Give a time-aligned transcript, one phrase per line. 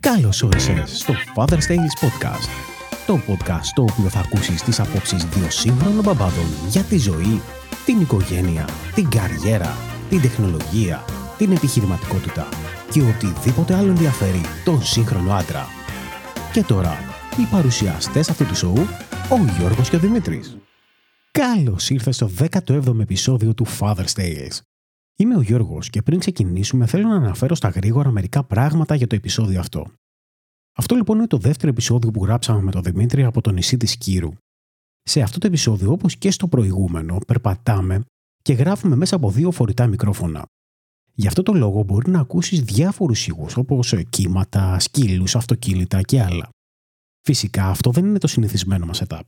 [0.00, 2.48] Καλώς όρισες στο Father's Tales Podcast.
[3.06, 7.40] Το podcast στο οποίο θα ακούσεις τις απόψεις δύο σύγχρονων μπαμπάδων για τη ζωή,
[7.84, 9.76] την οικογένεια, την καριέρα,
[10.08, 11.04] την τεχνολογία,
[11.38, 12.48] την επιχειρηματικότητα
[12.90, 15.66] και οτιδήποτε άλλο ενδιαφέρει τον σύγχρονο άντρα.
[16.52, 16.98] Και τώρα,
[17.38, 18.86] οι παρουσιαστές αυτού του σοου,
[19.30, 20.56] ο Γιώργος και ο Δημήτρης.
[21.30, 24.58] Καλώς ήρθες στο 17ο επεισόδιο του Father's Tales.
[25.20, 29.14] Είμαι ο Γιώργος και πριν ξεκινήσουμε θέλω να αναφέρω στα γρήγορα μερικά πράγματα για το
[29.14, 29.86] επεισόδιο αυτό.
[30.76, 33.96] Αυτό λοιπόν είναι το δεύτερο επεισόδιο που γράψαμε με τον Δημήτρη από το νησί της
[33.96, 34.32] Κύρου.
[35.02, 38.04] Σε αυτό το επεισόδιο, όπως και στο προηγούμενο, περπατάμε
[38.42, 40.44] και γράφουμε μέσα από δύο φορητά μικρόφωνα.
[41.12, 46.48] Γι' αυτό το λόγο μπορεί να ακούσεις διάφορους ήχους όπως κύματα, σκύλους, αυτοκίνητα και άλλα.
[47.20, 49.20] Φυσικά αυτό δεν είναι το συνηθισμένο μας setup.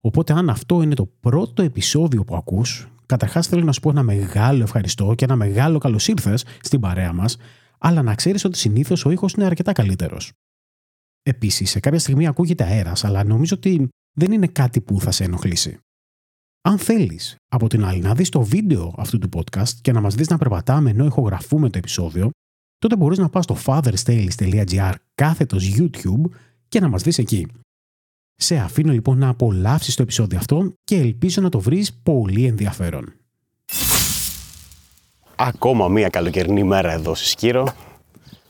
[0.00, 4.02] Οπότε αν αυτό είναι το πρώτο επεισόδιο που ακούς, καταρχάς θέλω να σου πω ένα
[4.02, 7.36] μεγάλο ευχαριστώ και ένα μεγάλο καλώς ήρθες στην παρέα μας,
[7.78, 10.32] αλλά να ξέρεις ότι συνήθως ο ήχος είναι αρκετά καλύτερος.
[11.22, 15.24] Επίσης, σε κάποια στιγμή ακούγεται αέρας, αλλά νομίζω ότι δεν είναι κάτι που θα σε
[15.24, 15.78] ενοχλήσει.
[16.68, 20.14] Αν θέλεις, από την άλλη, να δεις το βίντεο αυτού του podcast και να μας
[20.14, 22.30] δεις να περπατάμε ενώ ηχογραφούμε το επεισόδιο,
[22.78, 26.30] τότε μπορείς να πας στο fatherstales.gr κάθετος YouTube
[26.68, 27.46] και να μας δεις εκεί.
[28.36, 33.12] Σε αφήνω λοιπόν να απολαύσεις το επεισόδιο αυτό και ελπίζω να το βρεις πολύ ενδιαφέρον.
[35.36, 37.74] Ακόμα μία καλοκαιρινή μέρα εδώ στη Σκύρο.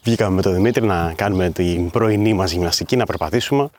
[0.03, 3.71] Βγήκαμε με τον Δημήτρη να κάνουμε την πρωινή μας γυμναστική, να περπατήσουμε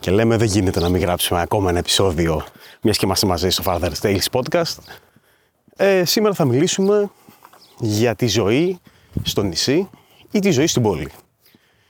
[0.00, 2.44] και λέμε δεν γίνεται να μην γράψουμε ακόμα ένα επεισόδιο
[2.82, 4.76] μιας και είμαστε μαζί στο Father's Tales podcast.
[5.76, 7.10] Ε, σήμερα θα μιλήσουμε
[7.78, 8.78] για τη ζωή
[9.22, 9.88] στο νησί
[10.30, 11.08] ή τη ζωή στην πόλη.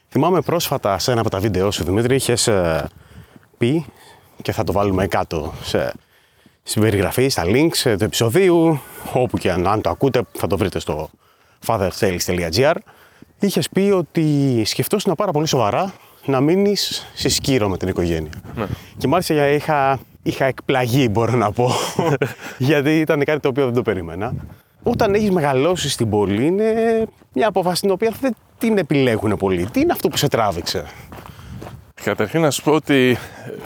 [0.08, 2.88] Θυμάμαι πρόσφατα σε ένα από τα βίντεο σου Δημήτρη είχες ε,
[3.62, 3.84] πει
[4.42, 5.92] και θα το βάλουμε κάτω σε,
[6.62, 8.80] στην περιγραφή, στα links του επεισοδίου,
[9.12, 11.10] όπου και αν, αν το ακούτε θα το βρείτε στο
[11.66, 12.74] fathersales.gr
[13.40, 15.92] είχες πει ότι σκεφτόσουν πάρα πολύ σοβαρά
[16.24, 18.32] να μείνεις σε σκύρο με την οικογένεια.
[18.56, 18.66] Ναι.
[18.96, 21.70] Και μάλιστα είχα, είχα εκπλαγεί, μπορώ να πω,
[22.58, 24.34] γιατί ήταν κάτι το οποίο δεν το περίμενα.
[24.82, 26.64] Όταν έχεις μεγαλώσει στην πόλη, είναι
[27.32, 29.64] μια απόφαση την οποία δεν την επιλέγουν πολύ.
[29.64, 30.84] Τι είναι αυτό που σε τράβηξε;
[32.04, 33.18] Καταρχήν να σου πω ότι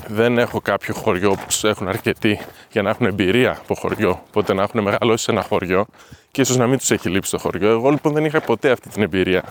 [0.06, 4.62] δεν έχω κάποιο χωριό που έχουν αρκετοί για να έχουν εμπειρία από χωριό, οπότε να
[4.62, 5.86] έχουν μεγαλώσει σε ένα χωριό
[6.30, 7.70] και ίσως να μην τους έχει λείψει το χωριό.
[7.70, 9.42] Εγώ λοιπόν δεν είχα ποτέ αυτή την εμπειρία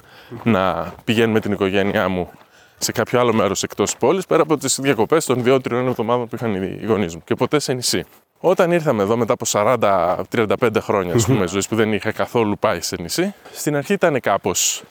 [0.43, 2.31] να πηγαίνω με την οικογένειά μου
[2.77, 6.55] σε κάποιο άλλο μέρος εκτός πόλης, πέρα από τις διακοπές των 2-3 εβδομάδων που είχαν
[6.55, 8.05] οι γονείς μου και ποτέ σε νησί.
[8.39, 12.81] Όταν ήρθαμε εδώ μετά από 40-35 χρόνια ας πούμε, ζωής που δεν είχα καθόλου πάει
[12.81, 14.83] σε νησί, στην αρχή ήταν κάπως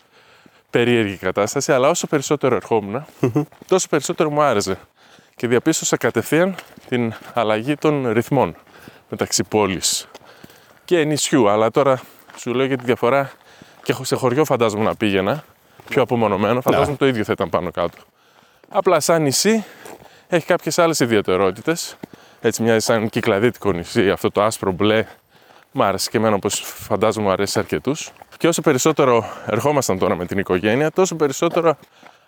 [0.75, 3.05] περίεργη κατάσταση, αλλά όσο περισσότερο ερχόμουν,
[3.69, 4.79] τόσο περισσότερο μου άρεσε.
[5.37, 6.55] Και διαπίστωσα κατευθείαν
[6.89, 8.57] την αλλαγή των ρυθμών
[9.09, 10.09] μεταξύ πόλης
[10.85, 11.49] και νησιού.
[11.49, 12.01] Αλλά τώρα
[12.37, 13.31] σου λέω για τη διαφορά
[13.83, 15.45] και σε χωριό φαντάζομαι να πήγαινα,
[15.89, 16.97] πιο απομονωμένο, φαντάζομαι ναι.
[16.97, 17.99] το ίδιο θα ήταν πάνω κάτω.
[18.69, 19.65] Απλά σαν νησί
[20.29, 21.97] έχει κάποιες άλλες ιδιαιτερότητες.
[22.41, 25.07] Έτσι μοιάζει σαν κυκλαδίτικο νησί, αυτό το άσπρο μπλε.
[25.73, 28.13] Μ' άρεσε και εμένα, όπως φαντάζομαι, μου αρέσει αρκετούς.
[28.37, 31.77] Και όσο περισσότερο ερχόμασταν τώρα με την οικογένεια, τόσο περισσότερο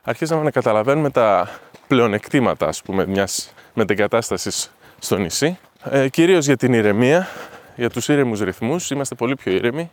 [0.03, 1.49] αρχίσαμε να καταλαβαίνουμε τα
[1.87, 5.59] πλεονεκτήματα, ας πούμε, μιας μετεγκατάστασης στο νησί.
[5.85, 7.29] Ε, κυρίως για την ηρεμία,
[7.77, 9.91] για τους ήρεμους ρυθμούς, είμαστε πολύ πιο ήρεμοι.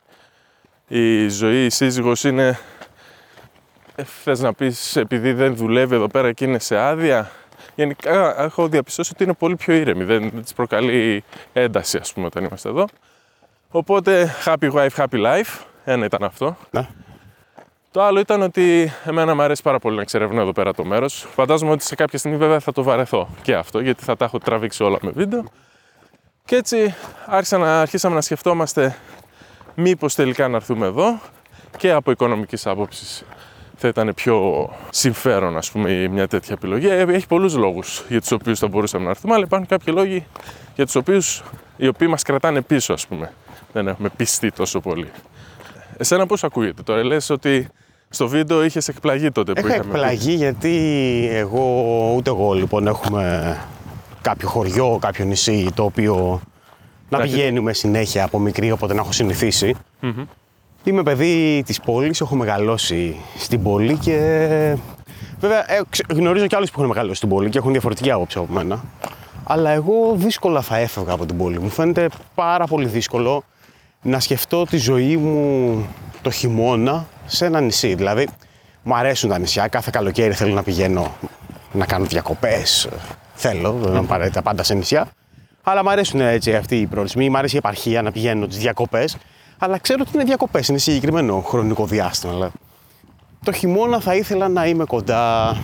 [0.87, 2.59] Η ζωή, η σύζυγος είναι,
[3.95, 7.31] ε, θες να πεις, επειδή δεν δουλεύει εδώ πέρα και είναι σε άδεια,
[7.75, 12.25] Γενικά έχω διαπιστώσει ότι είναι πολύ πιο ήρεμη, δεν, δεν της προκαλεί ένταση ας πούμε
[12.25, 12.87] όταν είμαστε εδώ.
[13.69, 15.61] Οπότε happy wife, happy life.
[15.83, 16.57] Ένα ήταν αυτό.
[16.71, 16.87] Ναι.
[17.91, 21.27] Το άλλο ήταν ότι εμένα μου αρέσει πάρα πολύ να εξερευνώ εδώ πέρα το μέρος.
[21.33, 24.37] Φαντάζομαι ότι σε κάποια στιγμή βέβαια θα το βαρεθώ και αυτό, γιατί θα τα έχω
[24.37, 25.43] τραβήξει όλα με βίντεο.
[26.45, 26.95] Και έτσι
[27.25, 28.95] άρχισα να, αρχίσαμε να σκεφτόμαστε
[29.75, 31.19] μήπως τελικά να έρθουμε εδώ
[31.77, 33.23] και από οικονομικής άποψης
[33.77, 36.87] θα ήταν πιο συμφέρον ας πούμε μια τέτοια επιλογή.
[36.87, 40.25] Έχει πολλούς λόγους για τους οποίους θα μπορούσαμε να έρθουμε, αλλά υπάρχουν κάποιοι λόγοι
[40.75, 41.43] για τους οποίους
[41.77, 43.33] οι οποίοι μας κρατάνε πίσω ας πούμε.
[43.73, 45.11] Δεν έχουμε πιστεί τόσο πολύ.
[45.97, 47.67] Εσένα πώς ακούγεται τώρα, λες ότι
[48.09, 49.83] στο βίντεο είχες εκπλαγεί τότε που Έχω είχαμε.
[49.83, 50.77] εκπλαγεί γιατί
[51.31, 53.57] εγώ, ούτε εγώ λοιπόν έχουμε
[54.21, 56.41] κάποιο χωριό, κάποιο νησί το οποίο
[57.09, 59.75] να πηγαίνουμε συνέχεια από μικρή οπότε να έχω συνηθίσει.
[60.01, 60.25] Mm-hmm.
[60.83, 64.17] Είμαι παιδί της πόλης, έχω μεγαλώσει στην πόλη και
[65.39, 68.53] βέβαια ε, γνωρίζω και άλλους που έχουν μεγαλώσει στην πόλη και έχουν διαφορετική άποψη από
[68.53, 68.83] μένα.
[69.43, 71.59] Αλλά εγώ δύσκολα θα έφευγα από την πόλη.
[71.59, 73.43] Μου φαίνεται πάρα πολύ δύσκολο
[74.03, 75.87] να σκεφτώ τη ζωή μου
[76.21, 77.95] το χειμώνα σε ένα νησί.
[77.95, 78.27] Δηλαδή,
[78.83, 79.67] μου αρέσουν τα νησιά.
[79.67, 81.15] Κάθε καλοκαίρι θέλω να πηγαίνω
[81.71, 82.89] να κάνω διακοπές.
[83.33, 85.07] Θέλω, δεν είμαι απαραίτητα πάντα σε νησιά.
[85.63, 87.29] Αλλά μου αρέσουν έτσι αυτοί οι προορισμοί.
[87.29, 89.17] Μου αρέσει η επαρχία να πηγαίνω τις διακοπές.
[89.57, 92.33] Αλλά ξέρω ότι είναι διακοπές, είναι συγκεκριμένο χρονικό διάστημα.
[92.33, 92.51] Αλλά
[93.43, 95.57] Το χειμώνα θα ήθελα να είμαι κοντά,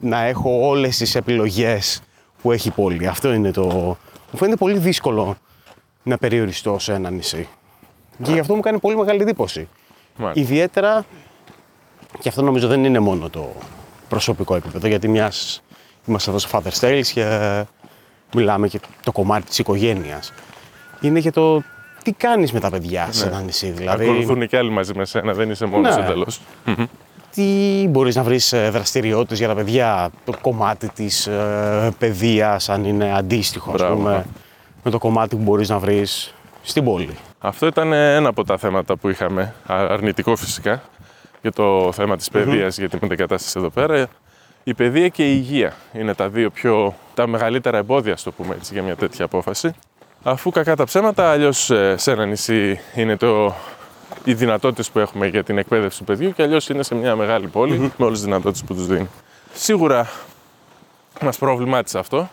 [0.00, 2.00] να έχω όλες τις επιλογές
[2.42, 3.06] που έχει η πόλη.
[3.06, 3.66] Αυτό είναι το...
[4.30, 5.36] Μου φαίνεται πολύ δύσκολο
[6.02, 7.48] να περιοριστώ σε ένα νησί.
[8.22, 9.68] Και γι' αυτό μου κάνει πολύ μεγάλη εντύπωση.
[10.16, 10.40] Μάλιστα.
[10.40, 11.04] Ιδιαίτερα,
[12.20, 13.52] και αυτό νομίζω δεν είναι μόνο το
[14.08, 15.62] προσωπικό επίπεδο, γιατί μιας
[16.06, 17.64] είμαστε εδώ στο Father's Tales και
[18.34, 20.32] μιλάμε και το κομμάτι της οικογένειας.
[21.00, 21.62] Είναι και το
[22.02, 23.70] τι κάνεις με τα παιδιά σε ένα νησί.
[23.70, 26.02] Δηλαδή, Ακολουθούν και άλλοι μαζί με σένα, δεν είσαι μόνος Ναι.
[26.02, 26.40] εντελώς.
[27.34, 32.84] τι μπορείς να βρεις ε, δραστηριότητες για τα παιδιά, το κομμάτι της ε, παιδείας, αν
[32.84, 33.94] είναι αντίστοιχο ας Μπράβο.
[33.96, 34.26] πούμε,
[34.82, 37.16] με το κομμάτι που μπορείς να βρεις στην πόλη.
[37.38, 40.82] Αυτό ήταν ένα από τα θέματα που είχαμε, α- αρνητικό φυσικά,
[41.42, 44.08] για το θέμα της παιδείας, για την μετεγκατάσταση εδώ πέρα.
[44.64, 48.72] Η παιδεία και η υγεία είναι τα δύο πιο, τα μεγαλύτερα εμπόδια, στο πούμε έτσι,
[48.72, 49.74] για μια τέτοια απόφαση.
[50.22, 53.54] Αφού κακά τα ψέματα, αλλιώς σε ένα νησί είναι το,
[54.24, 57.46] οι δυνατότητες που έχουμε για την εκπαίδευση του παιδιού και αλλιώς είναι σε μια μεγάλη
[57.46, 59.08] πόλη με όλες τις δυνατότητες που τους δίνει.
[59.52, 60.08] Σίγουρα
[61.20, 62.30] μας προβλημάτισε αυτό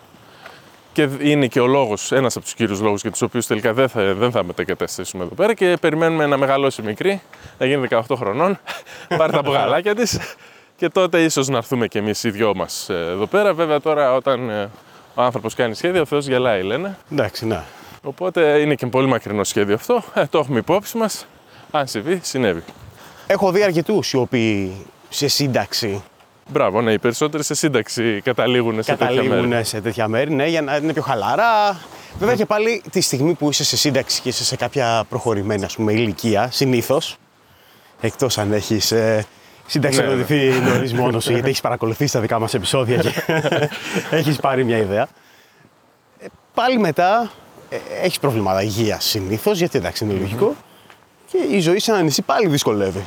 [0.98, 3.90] και είναι και ο λόγος, ένας από τους κύριους λόγους για τους οποίους τελικά δεν
[3.90, 7.22] θα, δεν θα μετακαταστήσουμε εδώ πέρα και περιμένουμε να μεγαλώσει η μικρή,
[7.58, 8.60] να γίνει 18 χρονών,
[9.18, 10.20] πάρει τα μπογαλάκια της
[10.76, 13.54] και τότε ίσως να έρθουμε κι εμείς οι δυο μας εδώ πέρα.
[13.54, 14.70] Βέβαια τώρα όταν ε,
[15.16, 16.98] ο άνθρωπος κάνει σχέδιο, ο Θεός γελάει, λένε.
[17.12, 17.62] Εντάξει, ναι.
[18.04, 20.04] Οπότε είναι και πολύ μακρινό σχέδιο αυτό.
[20.14, 21.28] Ε, το έχουμε υπόψη μας.
[21.72, 22.64] Αν συμβεί, συνέβη.
[23.28, 26.04] Έχω δει αρκετούς οι οποίοι σε σύνταξη
[26.50, 29.28] Μπράβο, ναι, οι περισσότεροι σε σύνταξη καταλήγουν σε τέτοια μέρη.
[29.28, 31.80] καταλήγουν σε τέτοια μέρη, ναι, για να είναι πιο χαλαρά.
[32.20, 35.76] Βέβαια και πάλι τη στιγμή που είσαι σε σύνταξη και είσαι σε κάποια προχωρημένη ας
[35.76, 37.18] πούμε, ηλικία, συνήθως,
[38.02, 39.26] εκτός αν έχεις ε,
[39.66, 43.12] συνταξιοδοτηθεί Ναι, νωρίς μόνος σου, γιατί έχεις παρακολουθήσει τα δικά μας επεισόδια και
[44.18, 45.08] έχεις πάρει μια ιδέα.
[46.20, 47.32] Ε, πάλι μετά
[47.70, 50.56] ε, έχεις προβλήματα υγείας συνήθως, γιατί εντάξει είναι λογικό.
[51.32, 53.04] Και η ζωή σε ένα νησί πάλι δυσκολεύει.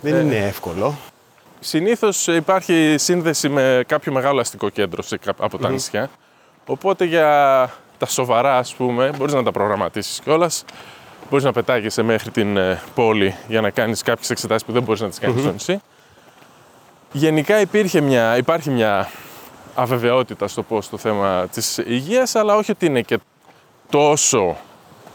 [0.00, 0.18] Δεν Ε.
[0.20, 0.94] είναι εύκολο.
[1.66, 6.10] Συνήθως υπάρχει σύνδεση με κάποιο μεγάλο αστικό κέντρο σε, κά- από τα νησιά.
[6.66, 7.28] Οπότε για
[7.98, 10.64] τα σοβαρά, ας πούμε, μπορείς να τα προγραμματίσεις κιόλας.
[11.30, 15.00] Μπορείς να πετάγεσαι μέχρι την ε, πόλη για να κάνεις κάποιες εξετάσεις που δεν μπορείς
[15.00, 15.80] να τις κανει στο νησί.
[17.12, 19.10] Γενικά υπήρχε μια, υπάρχει μια
[19.74, 23.18] αβεβαιότητα στο πώς το θέμα της υγείας, αλλά όχι ότι είναι και
[23.90, 24.56] τόσο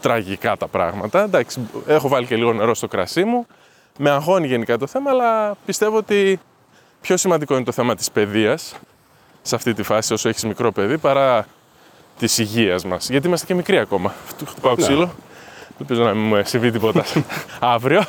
[0.00, 1.22] τραγικά τα πράγματα.
[1.22, 3.46] Εντάξει, έχω βάλει και λίγο νερό στο κρασί μου.
[4.02, 6.40] Με αγχώνει γενικά το θέμα, αλλά πιστεύω ότι
[7.00, 8.74] πιο σημαντικό είναι το θέμα της παιδείας
[9.42, 11.46] σε αυτή τη φάση όσο έχεις μικρό παιδί παρά
[12.18, 13.08] της υγείας μας.
[13.10, 14.14] Γιατί είμαστε και μικροί ακόμα.
[14.38, 15.10] Του χτυπάω ξύλο.
[15.80, 17.04] Ελπίζω να μην μου συμβεί τίποτα
[17.74, 18.04] αύριο.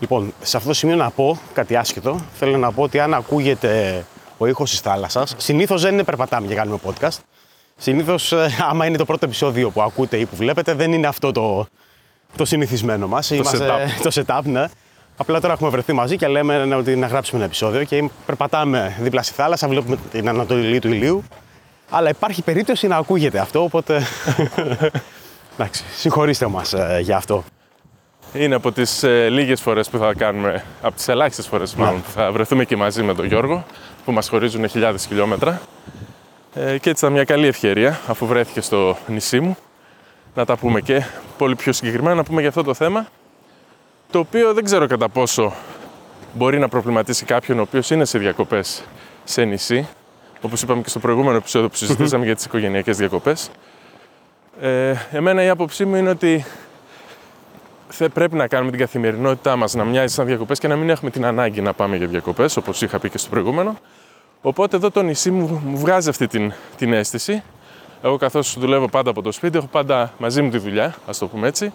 [0.00, 2.20] Λοιπόν, σε αυτό το σημείο να πω κάτι άσχετο.
[2.34, 4.04] Θέλω να πω ότι αν ακούγεται
[4.38, 7.18] ο ήχος της θάλασσας, συνήθως δεν είναι περπατάμε και κάνουμε podcast.
[7.76, 11.32] Συνήθως, ε, άμα είναι το πρώτο επεισόδιο που ακούτε ή που βλέπετε, δεν είναι αυτό
[11.32, 11.66] το,
[12.36, 13.30] το συνηθισμένο μας.
[13.32, 13.78] setup.
[14.02, 14.68] το setup, ναι.
[15.16, 18.96] Απλά τώρα έχουμε βρεθεί μαζί και λέμε ναι, ότι να γράψουμε ένα επεισόδιο και περπατάμε
[19.00, 21.24] δίπλα στη θάλασσα, βλέπουμε την ανατολή του ηλίου.
[21.90, 24.02] Αλλά υπάρχει περίπτωση να ακούγεται αυτό, οπότε.
[25.54, 27.44] Εντάξει, συγχωρήστε μας ε, για αυτό.
[28.32, 32.10] Είναι από τις ε, λίγες φορές που θα κάνουμε, από τις ελάχιστες φορές μάλλον, που
[32.10, 33.64] θα βρεθούμε και μαζί με τον Γιώργο,
[34.04, 35.60] που μας χωρίζουν χιλιάδες χιλιόμετρα.
[36.54, 39.56] Ε, και έτσι ήταν μια καλή ευκαιρία, αφού βρέθηκε στο νησί μου,
[40.34, 41.04] να τα πούμε και
[41.38, 43.06] πολύ πιο συγκεκριμένα, να πούμε για αυτό το θέμα,
[44.12, 45.52] το οποίο δεν ξέρω κατά πόσο
[46.32, 48.82] μπορεί να προβληματίσει κάποιον ο οποίος είναι σε διακοπές
[49.24, 49.88] σε νησί,
[50.40, 53.50] όπως είπαμε και στο προηγούμενο επεισόδιο που συζητήσαμε για τις οικογενειακές διακοπές.
[54.60, 56.44] Ε, εμένα η άποψή μου είναι ότι
[57.88, 61.10] θε, πρέπει να κάνουμε την καθημερινότητά μας να μοιάζει σαν διακοπές και να μην έχουμε
[61.10, 63.76] την ανάγκη να πάμε για διακοπές, όπως είχα πει και στο προηγούμενο.
[64.42, 67.42] Οπότε εδώ το νησί μου, μου βγάζει αυτή την, την αίσθηση.
[68.02, 71.26] Εγώ καθώς δουλεύω πάντα από το σπίτι, έχω πάντα μαζί μου τη δουλειά, ας το
[71.26, 71.72] πούμε έτσι.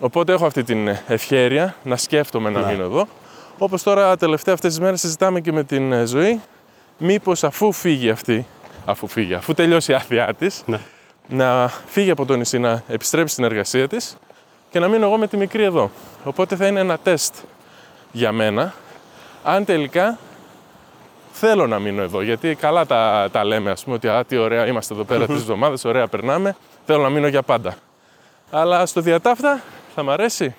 [0.00, 2.66] Οπότε έχω αυτή την ευχαίρεια να σκέφτομαι να Ναι.
[2.72, 3.06] μείνω εδώ.
[3.58, 6.40] Όπως τώρα τελευταία αυτές τις μέρες συζητάμε και με την ε, ζωή,
[6.98, 8.46] μήπως αφού φύγει αυτή,
[8.84, 10.78] αφού φύγει, αφού τελειώσει η άδειά της, Ναι.
[11.28, 14.16] να φύγει από το νησί, να επιστρέψει στην εργασία της
[14.70, 15.90] και να μείνω εγώ με τη μικρή εδώ.
[16.24, 17.34] Οπότε θα είναι ένα τεστ
[18.12, 18.74] για μένα,
[19.44, 20.18] αν τελικά
[21.32, 22.22] θέλω να μείνω εδώ.
[22.22, 25.40] Γιατί καλά τα, τα λέμε, ας πούμε, ότι α, τι ωραία, είμαστε εδώ πέρα τρεις
[25.40, 27.74] εβδομάδες, ωραία περνάμε, θέλω να μείνω για πάντα.
[28.50, 29.60] Αλλά στο διατάφτα
[29.94, 30.54] θα μ' αρέσει.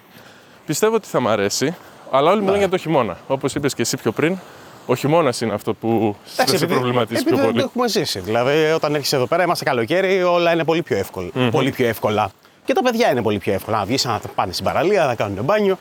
[0.65, 1.75] Πιστεύω ότι θα μ' αρέσει,
[2.11, 3.17] αλλά όλοι μιλάνε για το χειμώνα.
[3.27, 4.37] Όπως είπες και εσύ πιο πριν,
[4.85, 7.59] ο χειμώνας είναι αυτό που θα σε επειδή- προβληματίσει επειδή πιο δεν πολύ.
[7.59, 8.19] το έχουμε ζήσει.
[8.19, 12.29] Δηλαδή, όταν έρχεσαι εδώ πέρα, είμαστε καλοκαίρι, όλα είναι πολύ πιο, εύκολα, πολύ πιο εύκολα.
[12.65, 13.77] Και τα παιδιά είναι πολύ πιο εύκολα.
[13.77, 15.77] Να βγεις, να πάνε στην παραλία, να κάνουν μπάνιο.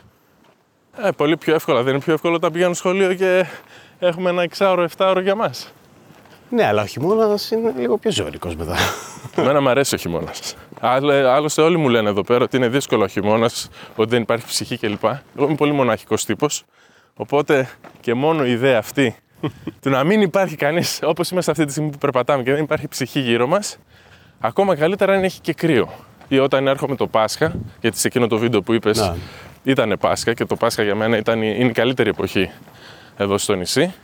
[1.03, 1.83] Ε, πολύ πιο εύκολα.
[1.83, 3.47] Δεν είναι πιο εύκολο όταν πηγαίνουν σχολείο και
[3.99, 5.73] έχουμε ένα εξάωρο, εφτάωρο για μας.
[6.51, 8.77] Ναι, αλλά ο χειμώνας είναι λίγο πιο ζώρικος μετά.
[9.37, 10.55] Εμένα μου αρέσει ο χειμώνας.
[10.81, 14.79] Άλλωστε, όλοι μου λένε εδώ πέρα ότι είναι δύσκολο ο χειμώνας, ότι δεν υπάρχει ψυχή
[14.79, 15.05] κλπ.
[15.05, 16.65] Εγώ είμαι πολύ μοναχικός τύπος.
[17.15, 17.69] Οπότε
[18.01, 19.17] και μόνο η ιδέα αυτή
[19.81, 22.89] του να μην υπάρχει κανείς όπως είμαστε αυτή τη στιγμή που περπατάμε και δεν υπάρχει
[22.89, 23.77] ψυχή γύρω μας,
[24.41, 25.89] ακόμα καλύτερα αν έχει και κρύο.
[26.29, 29.17] Ή όταν έρχομαι το Πάσχα, γιατί σε εκείνο το βίντεο που είπες Να.
[29.65, 32.51] ήταν Πάσχα και το Πάσχα για μένα ήταν, η- είναι η καλύτερη εποχή
[33.17, 33.95] εδώ στο νησί.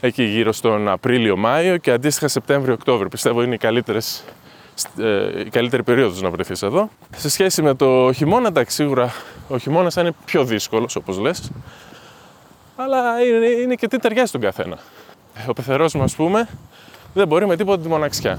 [0.00, 3.08] Εκεί γύρω στον Απρίλιο-Μάιο και αντίστοιχα Σεπτέμβριο-Οκτώβριο.
[3.08, 4.24] Πιστεύω είναι οι, καλύτερες,
[4.98, 6.90] ε, η καλύτερη περίοδος να βρεθείς εδώ.
[7.16, 9.12] Σε σχέση με το χειμώνα, εντάξει, σίγουρα
[9.48, 11.50] ο χειμώνας θα είναι πιο δύσκολος, όπως λες.
[12.76, 14.78] Αλλά είναι, είναι και τι ταιριάζει στον καθένα.
[15.46, 16.48] Ο πεθερός μου, ας πούμε,
[17.14, 18.38] δεν μπορεί με τίποτα τη μοναξιά.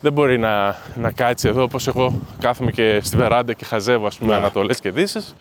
[0.00, 4.16] Δεν μπορεί να, να κάτσει εδώ όπως εγώ κάθομαι και στη βεράντα και χαζεύω ας
[4.16, 4.36] πούμε Ναι.
[4.36, 5.34] Ανατολές και Δύσεις.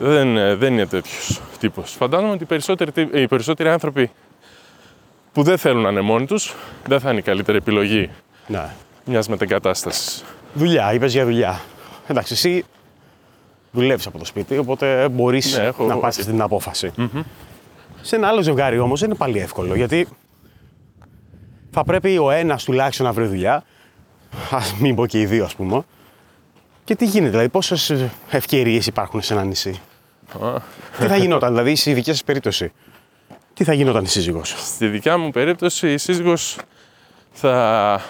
[0.00, 1.92] Δεν, ε, δεν είναι τέτοιος τύπος.
[1.92, 4.10] Φαντάζομαι ότι οι περισσότεροι, τύπ- οι περισσότεροι άνθρωποι
[5.32, 6.54] που δεν θέλουν να είναι μόνοι τους
[6.86, 8.10] δεν θα είναι η καλύτερη επιλογή
[8.46, 8.70] Ναι.
[9.04, 10.24] μιας μετεγκατάστασης.
[10.54, 11.60] Δουλειά, είπες για δουλειά.
[12.06, 12.64] Εντάξει, εσύ
[13.72, 16.92] δουλεύεις από το σπίτι, οπότε μπορείς Ναι, έχω- να πάρει αυτή την αποφαση
[18.00, 20.08] Σε ένα άλλο ζευγάρι όμως δεν είναι πάλι εύκολο γιατί
[21.70, 23.54] θα πρέπει ο ένας τουλάχιστον να βρει δουλειά.
[24.50, 25.82] Α μην πω και οι δύο, ας πούμε.
[26.88, 27.94] Και τι γίνεται, δηλαδή, πόσες
[28.30, 29.80] ευκαιρίες υπάρχουν σε ένα νησί;
[30.98, 32.72] τι θα γινόταν, δηλαδή, στη δική σας περίπτωση;
[33.54, 34.54] Τι θα γινόταν η σύζυγος.
[34.58, 36.58] Στη δικιά μου περίπτωση η σύζυγος
[37.32, 38.00] θα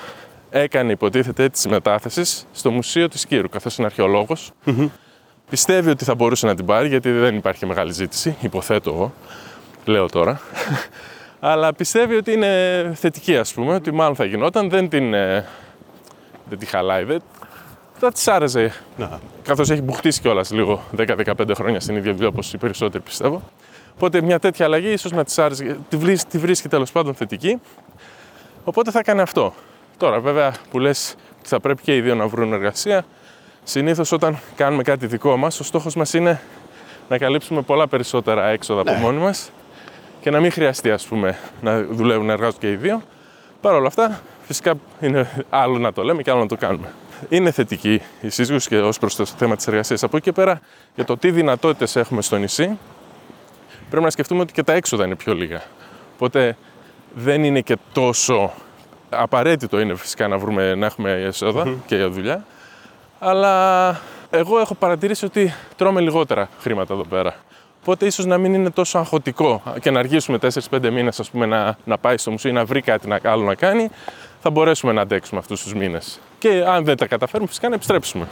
[0.50, 4.50] έκανε υποτίθεται τις μετάθεσεις στο Μουσείο της Κύρου, καθώς είναι αρχαιολόγος.
[5.50, 9.14] Πιστεύει ότι θα μπορούσε να την πάρει, γιατί δεν υπάρχει μεγάλη ζήτηση, υποθέτω εγώ,
[9.84, 10.40] λέω τώρα.
[11.40, 15.46] Αλλά πιστεύει ότι είναι θετική, ας πούμε, ότι μάλλον θα γινόταν, δεν την, ε,
[16.48, 17.22] δεν τη χαλάει, δεν,
[17.98, 19.20] θα της άρεσε Να.
[19.42, 23.42] καθώς έχει μπουχτίσει κιόλας λίγο 10-15 χρόνια στην ίδια δουλειά όπως οι περισσότεροι πιστεύω.
[23.94, 27.60] Οπότε μια τέτοια αλλαγή ίσως να της άρεσε, τη, βρει- τη βρίσκει τέλος πάντων θετική.
[28.64, 29.54] Οπότε θα έκανε αυτό.
[29.96, 33.04] Τώρα, βέβαια, που λες ότι θα πρέπει και οι δύο να βρουν εργασία,
[33.64, 36.40] συνήθως όταν κάνουμε κάτι δικό μας, ο στόχος μας είναι
[37.08, 38.98] να καλύψουμε πολλά περισσότερα έξοδα από Ναι.
[38.98, 39.50] μόνοι μας
[40.20, 43.02] και να μην χρειαστεί, ας πούμε, να δουλεύουν να εργάζονται και οι δύο.
[43.60, 46.92] Παρ' όλα αυτά, φυσικά είναι άλλο να το λέμε και άλλο να το κάνουμε.
[47.28, 50.02] Είναι θετική η σύζυγος και ως προς το θέμα της εργασίας.
[50.02, 50.60] Από εκεί και πέρα,
[50.94, 52.78] για το τι δυνατότητες έχουμε στο νησί,
[53.90, 55.62] πρέπει να σκεφτούμε ότι και τα έξοδα είναι πιο λίγα.
[56.14, 56.56] Οπότε
[57.14, 58.52] δεν είναι και τόσο
[59.10, 62.44] απαραίτητο είναι φυσικά να, βρούμε, να έχουμε εσόδα και για δουλειά.
[63.18, 67.34] Αλλά εγώ έχω παρατηρήσει ότι τρώμε λιγότερα χρήματα εδώ πέρα.
[67.80, 70.38] Οπότε ίσως να μην είναι τόσο αγχωτικό και να αργήσουμε
[70.70, 73.88] 4-5 μήνες να, να πάει στο μουσείο ή να βρει κάτι να- άλλο να κάνει,
[74.40, 76.20] θα μπορέσουμε να αντέξουμε αυτούς τους μήνες.
[76.38, 78.26] Και αν δεν τα καταφέρουμε, φυσικά να επιστρέψουμε.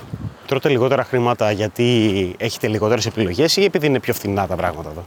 [0.47, 5.05] Τρώτε λιγότερα χρήματα γιατί έχετε λιγότερες επιλογές ή επειδή είναι πιο φθηνά τα πράγματα εδώ;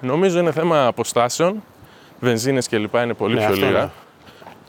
[0.00, 1.62] Νομίζω είναι θέμα αποστάσεων,
[2.20, 3.92] βενζίνες και λοιπά είναι πολύ Ναι, πιο αυτό λίγα.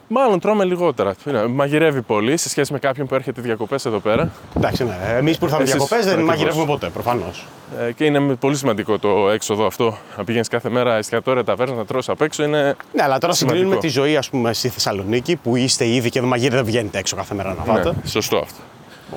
[0.07, 0.19] Ναι.
[0.19, 1.15] Μάλλον τρώμε λιγότερα.
[1.50, 4.31] Μαγειρεύει πολύ σε σχέση με κάποιον που έρχεται διακοπές εδώ πέρα.
[4.57, 4.98] Εντάξει, ναι.
[5.17, 6.29] Εμείς που ήρθαμε Εσείς, διακοπές δεν ακριβώς.
[6.33, 7.45] μαγειρεύουμε ποτέ, προφανώς.
[7.79, 9.98] Ε, και είναι πολύ σημαντικό το έξοδο αυτό.
[10.17, 12.75] Να πηγαίνεις κάθε μέρα εστιατόρια, ταβέρνα, να τρώσει απ' έξω είναι.
[12.93, 13.63] Ναι, αλλά τώρα Σημαντικό.
[13.63, 16.98] συγκρίνουμε τη ζωή, ας πούμε, στη Θεσσαλονίκη που είστε ήδη και δεν μαγειρεύετε, δεν βγαίνετε
[16.98, 17.89] έξω κάθε μέρα να φάτε.
[17.89, 18.60] Ναι, σωστό αυτό.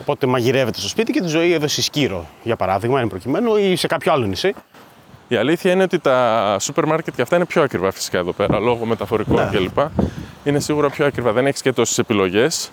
[0.00, 3.76] Οπότε μαγειρεύετε στο σπίτι και τη ζωή εδώ στη Σκύρο, για παράδειγμα, είναι προκειμένου, ή
[3.76, 4.54] σε κάποιο άλλο νησί.
[5.28, 8.58] Η αλήθεια είναι ότι τα σούπερ μάρκετ και αυτά είναι πιο ακριβά φυσικά εδώ πέρα,
[8.58, 9.48] λόγω μεταφορικών Ναι.
[9.58, 9.78] κλπ.
[10.44, 11.32] Είναι σίγουρα πιο ακριβά.
[11.32, 12.70] Δεν έχεις και τόσες επιλογές.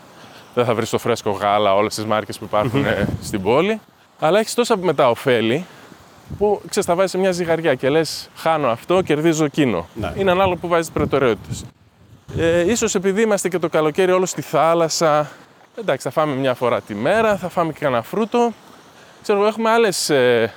[0.54, 3.82] Δεν θα βρεις το φρέσκο γάλα, όλες τις μάρκες που υπάρχουν ε, στην πόλη.
[4.20, 5.66] Αλλά έχεις τόσα μετά ωφέλη
[6.38, 9.88] που ξέρεις, θα βάζεις σε μια ζυγαριά και λες: Χάνω αυτό, κερδίζω εκείνο.
[9.94, 10.14] Ναι.
[10.18, 11.64] Είναι ανάλογο που βάζεις προτεραιότητες.
[12.38, 15.30] Ε, ίσως επειδή είμαστε και το καλοκαίρι όλο στη θάλασσα,
[15.80, 18.52] εντάξει, θα φάμε μια φορά τη μέρα, θα φάμε και κανένα φρούτο.
[19.22, 20.54] Ξέρω, εγώ, έχουμε άλλες ε,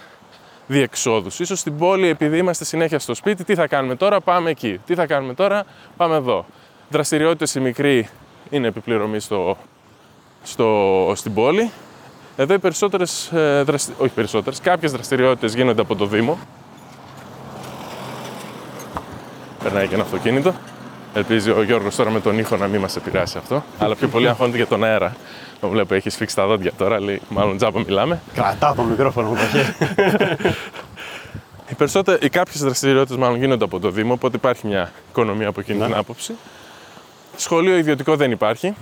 [0.66, 1.40] διεξόδους.
[1.40, 4.80] Ίσως στην πόλη, επειδή είμαστε συνέχεια στο σπίτι, τι θα κάνουμε τώρα, πάμε εκεί.
[4.87, 5.64] Τι θα κάνουμε τώρα,
[5.96, 6.46] πάμε εδώ.
[6.88, 8.08] Δραστηριότητες οι μικροί
[8.50, 9.56] είναι επιπληρωμή στο,
[10.42, 11.70] στο, στην πόλη.
[12.37, 13.92] Εδώ οι περισσότερες, ε, δραστη...
[13.99, 16.38] όχι περισσότερες, κάποιες δραστηριότητες γίνονται από το Δήμο.
[19.62, 20.54] Περνάει και ένα αυτοκίνητο.
[21.16, 23.64] Ελπίζει ο Γιώργος τώρα με τον ήχο να μην μας επηρεάσει αυτό.
[23.78, 25.16] Αλλά πιο πολύ αγχώνεται για τον αέρα.
[25.61, 28.20] Το βλέπω, έχει σφίξει τα δόντια τώρα, λέει, μάλλον τζάμπα μιλάμε.
[28.35, 29.75] Κρατάω το μικρόφωνο με το χέρι.
[31.70, 35.61] Οι, περισσότερες, οι κάποιες δραστηριότητες μάλλον γίνονται από το Δήμο, οπότε υπάρχει μια οικονομία από
[35.61, 35.87] εκείνη Ναι.
[35.87, 36.35] την άποψη.
[37.37, 38.75] Σχολείο ιδιωτικό δεν υπαρχει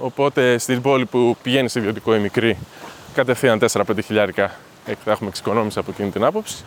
[0.00, 2.56] Οπότε στην πόλη που πηγαίνει σε ιδιωτικό η μικρή,
[3.14, 4.50] κατευθείαν 4-5 χιλιάρικα
[5.04, 6.64] θα έχουμε εξοικονόμηση από εκείνη την άποψη.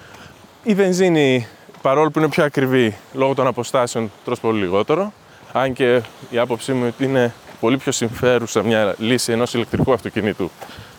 [0.64, 1.48] Η βενζίνη,
[1.88, 5.14] παρόλο που είναι πιο ακριβή, λόγω των αποστάσεων τρως πολύ λιγότερο.
[5.52, 10.52] Αν και η άποψή μου ότι είναι πολύ πιο συμφέρουσα μια λύση ενός ηλεκτρικού αυτοκινήτου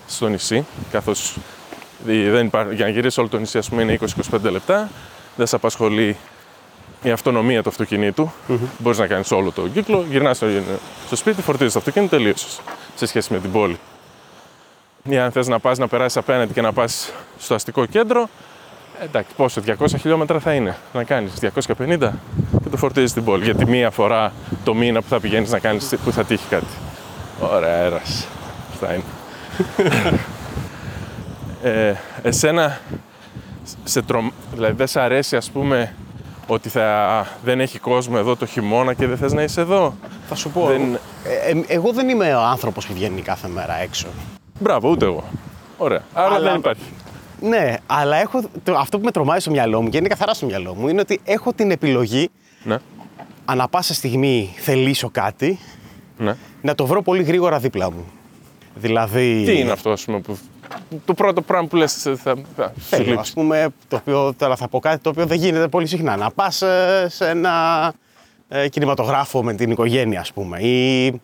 [0.06, 1.36] στο νησί, καθώς
[2.04, 4.88] δι- δεν υπά- για να γυρίσει όλο το νησί ας πούμε, είναι 20-25 λεπτά,
[5.36, 6.16] δεν σε απασχολεί
[7.02, 8.30] η αυτονομία του αυτοκινήτου.
[8.78, 10.46] Μπορείς να κάνεις όλο το κύκλο, γυρνάς στο,
[11.06, 12.60] στο σπίτι, φορτίζεις το αυτοκίνητο, τελείωσες
[12.94, 13.78] σε σχέση με την πόλη.
[15.08, 18.28] Ή αν θες να πας να περάσεις απέναντι και να πας στο αστικό κέντρο,
[19.02, 22.12] Εντάξει, πόσο, 200 χιλιόμετρα θα είναι να κάνεις, 250
[22.62, 23.44] και το φορτίζεις στην πόλη.
[23.44, 24.32] Γιατί μία φορά
[24.64, 26.66] το μήνα που θα πηγαίνεις να κάνεις, που θα τύχει κάτι.
[27.40, 28.26] Ωραία, αέρας.
[28.72, 29.02] Αυτά είναι.
[31.72, 32.80] ε, εσένα,
[33.84, 34.28] σε τρομ...
[34.54, 35.94] δηλαδή δεν σε αρέσει ας πούμε
[36.46, 37.26] ότι θα...
[37.44, 39.94] δεν έχει κόσμο εδώ το χειμώνα και δεν θες να είσαι εδώ;
[40.28, 40.66] Θα σου πω.
[40.66, 44.06] Δεν- ε, ε, εγώ δεν είμαι ο άνθρωπος που βγαίνει κάθε μέρα έξω.
[44.60, 45.24] Μπράβο, ούτε εγώ.
[45.76, 46.02] Ωραία.
[46.12, 46.82] Άρα Αλλά- δεν υπάρχει.
[47.40, 50.46] Ναι, αλλά έχω, το, αυτό που με τρομάζει στο μυαλό μου και είναι καθαρά στο
[50.46, 52.28] μυαλό μου είναι ότι έχω την επιλογή
[52.62, 52.78] Ναι,
[53.44, 55.58] ανά πάσα στιγμή θελήσω κάτι
[56.18, 56.36] ναι.
[56.60, 58.04] να το βρω πολύ γρήγορα δίπλα μου.
[58.74, 59.42] Δηλαδή.
[59.44, 60.38] Τι είναι αυτό, ας πούμε, που...
[61.04, 63.18] το πρώτο πράγμα που λες θα, θα σου Θέλω, λείψει.
[63.20, 66.16] ας πούμε, το οποίο τώρα θα πω κάτι το οποίο δεν γίνεται πολύ συχνά.
[66.16, 67.92] Να πας ε, σε ένα
[68.48, 71.20] ε, κινηματογράφο με την οικογένεια, ας πούμε, ή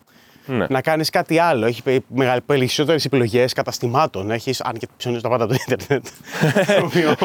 [0.47, 0.65] Ναι.
[0.69, 1.65] να κάνεις κάτι άλλο.
[1.65, 4.31] Έχει πε- μεγαλ- περισσότερες επιλογές καταστημάτων.
[4.31, 6.05] Έχεις, αν και ψωνίζεις τα πάντα από το ίντερνετ.
[6.79, 7.15] το οποίο,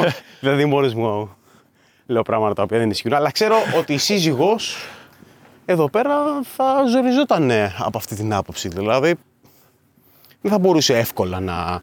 [0.40, 1.30] δηλαδή, μόλις μου
[2.06, 3.14] λέω πράγματα τα οποία δεν ισχύουν.
[3.14, 4.76] Αλλά ξέρω ότι η σύζυγός
[5.64, 6.14] εδώ πέρα
[6.56, 8.68] θα ζοριζόταν από αυτή την άποψη.
[8.68, 9.14] Δηλαδή,
[10.40, 11.82] δεν θα μπορούσε εύκολα να,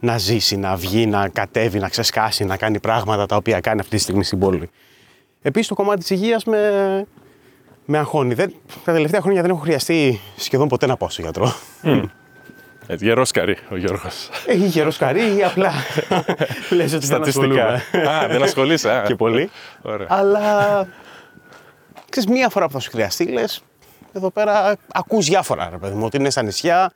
[0.00, 3.96] να ζήσει, να βγει, να κατέβει, να ξεσκάσει, να κάνει πράγματα τα οποία κάνει αυτή
[3.96, 4.70] τη στιγμή στην πόλη.
[5.42, 6.58] Επίσης το κομμάτι της υγείας με,
[7.84, 8.34] με αγχώνει.
[8.34, 11.54] Δεν, τα τελευταία χρόνια δεν έχω χρειαστεί σχεδόν ποτέ να πάω στο γιατρό.
[12.86, 14.28] Έτσι, γερός καρύ ο Γιώργος.
[14.46, 15.72] Έχει γερός σκαρί ή απλά
[16.70, 17.66] λες ότι δεν Στατιστικά.
[17.72, 18.08] ασχολούμαι.
[18.10, 18.90] Α, δεν ασχολείσαι.
[18.90, 19.02] α.
[19.06, 19.50] και πολύ.
[19.82, 20.06] Ωραία.
[20.10, 20.86] Αλλά
[22.08, 23.62] ξέρεις, μία φορά που θα σου χρειαστεί, λες,
[24.12, 26.92] εδώ πέρα ακούς διάφορα, ρε παιδί μου, ότι είναι στα νησιά,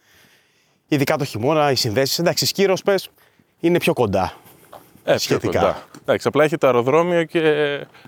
[0.89, 3.11] ειδικά το χειμώνα, οι συνδέσεις, εντάξει, Σκύρος, πες,
[3.61, 4.33] είναι πιο κοντά.
[5.05, 5.59] Ε, πιο σχετικά.
[5.61, 5.83] κοντά.
[6.09, 7.43] Εντάξει, απλά έχει το αεροδρόμιο και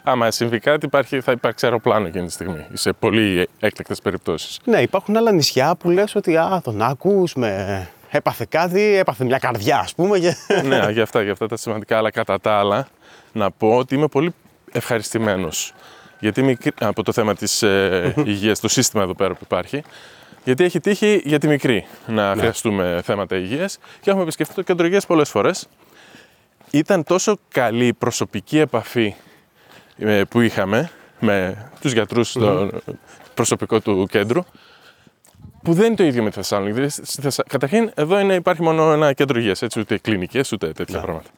[0.02, 2.66] άμα συμβεί κάτι υπάρχει, θα υπάρξει αεροπλάνο εκείνη τη στιγμή.
[2.73, 4.61] Σε πολύ έκτακτες περιπτώσεις.
[4.64, 7.88] Ναι, υπάρχουν άλλα νησιά που λες ότι α, τον άκους, με...
[8.11, 10.19] έπαθε κάτι, έπαθε μια καρδιά, ας πούμε.
[10.19, 10.35] Και...
[10.69, 11.97] ναι, για αυτά, για αυτά τα σημαντικά.
[11.97, 12.88] Αλλά κατά τα άλλα,
[13.33, 14.35] να πω ότι είμαι πολύ
[14.73, 15.75] ευχαριστημένος.
[16.19, 19.82] Γιατί μικρή, από το θέμα της ε, υγείας, το σύστημα εδώ πέρα που υπάρχει.
[20.45, 24.86] Γιατί έχει τύχει για τη μικρή να χρειαστούμε θέματα υγείας και έχουμε επισκεφτεί το κέντρο
[24.86, 25.69] υγεία πολλές φορές.
[26.73, 29.15] Ήταν τόσο καλή η προσωπική επαφή
[29.99, 32.71] ε, που είχαμε με τους γιατρούς στο
[33.35, 34.43] προσωπικό του κέντρου
[35.63, 36.75] που δεν είναι το ίδιο με τη Θεσσαλονίκη.
[36.75, 40.73] Δηλαδή, στη Θεσσα- Καταρχήν, εδώ είναι, υπάρχει μόνο ένα κέντρο υγείας, έτσι, ούτε κλινικές, ούτε
[40.73, 41.02] τέτοια Ναι.
[41.04, 41.28] πράγματα.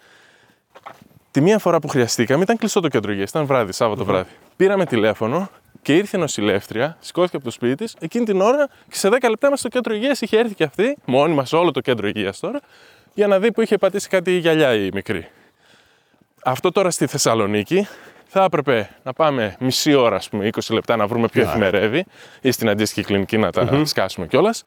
[1.30, 4.30] Τη μία φορά που χρειαστήκαμε ήταν κλειστό το κέντρο υγείας, ήταν βράδυ, Σάββατο βράδυ.
[4.56, 5.48] Πήραμε τηλέφωνο
[5.82, 9.28] και ήρθε η νοσηλεύτρια, σηκώθηκε από το σπίτι της, εκείνη την ώρα και σε 10
[9.28, 10.20] λεπτά είμαστε στο κέντρο υγείας.
[10.20, 12.60] Είχε έρθει και αυτή, μόνη μας όλο το κέντρο υγείας τώρα,
[13.14, 15.28] για να δει που είχε πατήσει κάτι η γυαλιά η μικρή.
[16.44, 17.86] Αυτό τώρα στη Θεσσαλονίκη
[18.26, 21.48] θα έπρεπε να πάμε μισή ώρα, ας πούμε, 20 λεπτά να βρούμε ποιο Ναι.
[21.48, 22.04] εφημερεύει
[22.40, 24.64] ή στην αντίστοιχη κλινική να τα σκάσουμε κιόλας.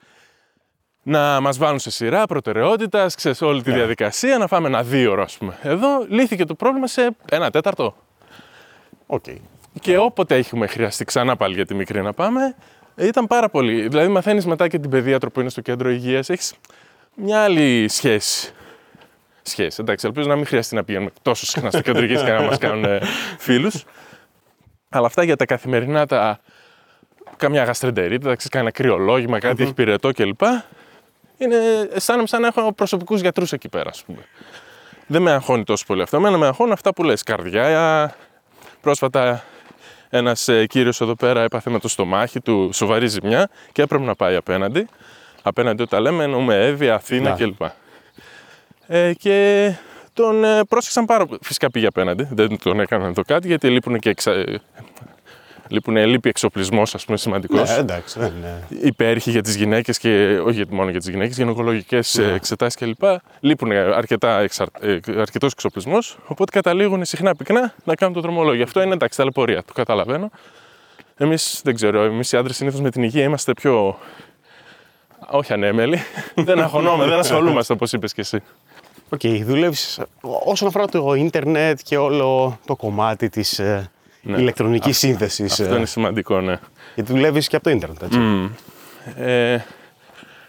[1.03, 5.23] Να μας βάλουν σε σειρά προτεραιότητας, ξέρεις όλη τη διαδικασία, να φάμε ένα δύο ώρα,
[5.23, 5.57] ας πούμε.
[5.61, 7.95] Εδώ λύθηκε το πρόβλημα σε ένα τέταρτο.
[9.05, 9.23] Οκ.
[9.81, 12.55] Και όποτε έχουμε χρειαστεί ξανά πάλι για τη μικρή να πάμε,
[12.95, 13.87] ήταν πάρα πολύ.
[13.87, 16.53] Δηλαδή, μαθαίνεις μετά και την παιδίατρο που είναι στο κέντρο υγείας, έχεις
[17.15, 18.53] μια άλλη σχέση.
[19.41, 19.77] Σχέση.
[19.81, 22.57] Εντάξει, ελπίζω να μην χρειαστεί να πηγαίνουμε τόσο συχνά στο κέντρο υγείας και να μας
[22.57, 23.01] κάνουν
[23.37, 23.83] φίλους.
[24.89, 26.39] Αλλά αυτά για τα καθημερινά, τα...
[27.37, 30.41] καμιά γαστρεντερίτιδα, ξέρεις, κανένα κρυολόγημα, κάτι έχει πυρετό κλπ.
[31.37, 31.55] Είναι,
[31.93, 34.25] αισθάνομαι σαν να έχω προσωπικούς γιατρούς εκεί πέρα, ας πούμε.
[35.07, 36.17] Δεν με αγχώνει τόσο πολύ αυτό.
[36.17, 38.15] Εμένα με αγχώνει αυτά που λες, καρδιά.
[38.81, 39.43] Πρόσφατα
[40.09, 44.15] ένας ε, κύριος εδώ πέρα έπαθε με το στομάχι του σοβαρή ζημιά και έπρεπε να
[44.15, 44.87] πάει απέναντι.
[45.47, 47.35] Απέναντι όταν λέμε εννοούμε Εύη, Αθήνα Ναι.
[47.35, 47.61] κλπ.
[48.87, 49.71] Ε, και
[50.13, 51.39] τον ε, πρόσεξαν πάρα πολύ.
[51.43, 54.31] Φυσικά πήγε απέναντι, δεν τον έκαναν εδώ κάτι γιατί λείπουν και εξα...
[54.31, 54.61] ε,
[55.67, 57.69] λείπουν, λείπει εξοπλισμός, ας πούμε, σημαντικός.
[57.69, 58.63] Ναι, εντάξει, δεν είναι.
[58.81, 62.31] υπέροχη για τις γυναίκες και όχι για- μόνο για τις γυναίκες, γυναικολογικέ Ναι.
[62.31, 63.03] εξετάσεις κλπ.
[63.39, 64.67] Λείπουν αρκετά εξαρ...
[64.79, 68.63] ε, αρκετός εξοπλισμός, οπότε καταλήγουν συχνά πυκνά να κάνουν το δρομολόγιο.
[68.63, 70.29] Αυτό είναι εντάξει, ταλαιπωρία, το καταλαβαίνω.
[71.17, 73.97] Εμείς δεν ξέρω, εμείς οι άντρες συνήθως με την υγεία είμαστε πιο.
[75.29, 75.99] Όχι ανέμελοι.
[76.35, 78.41] δεν αγχωνόμαστε, δεν ασχολούμαστε όπως είπες και εσύ.
[79.09, 79.99] Οκ, δουλεύεις
[80.45, 83.89] όσον αφορά το ίντερνετ και όλο το κομμάτι της ε,
[84.21, 84.37] Ναι.
[84.37, 85.59] ηλεκτρονικής σύνδεσης.
[85.59, 86.59] Αυτό ε, είναι σημαντικό, ναι.
[86.95, 88.19] Γιατί δουλεύεις και από το ίντερνετ, έτσι.
[89.17, 89.57] Ε,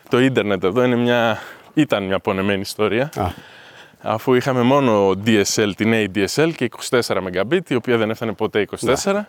[0.08, 1.38] το ίντερνετ εδώ είναι μια,
[1.74, 3.10] ήταν μια πονεμένη ιστορία.
[3.16, 3.26] Α,
[4.00, 7.00] αφού είχαμε μόνο DSL, την ADSL και 24
[7.48, 8.66] Mbit, η οποία δεν έφτανε ποτέ
[9.04, 9.20] 24.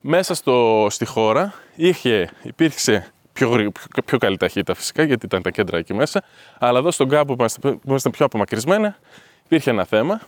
[0.00, 5.42] Μέσα στο, στη χώρα είχε, υπήρξε πιο, γρή- πιο, πιο καλή ταχύτητα φυσικά, γιατί ήταν
[5.42, 6.22] τα κέντρα εκεί μέσα,
[6.58, 8.96] αλλά εδώ στον κάπου που είμαστε, που είμαστε πιο απομακρυσμένα,
[9.44, 10.20] υπήρχε ένα θέμα.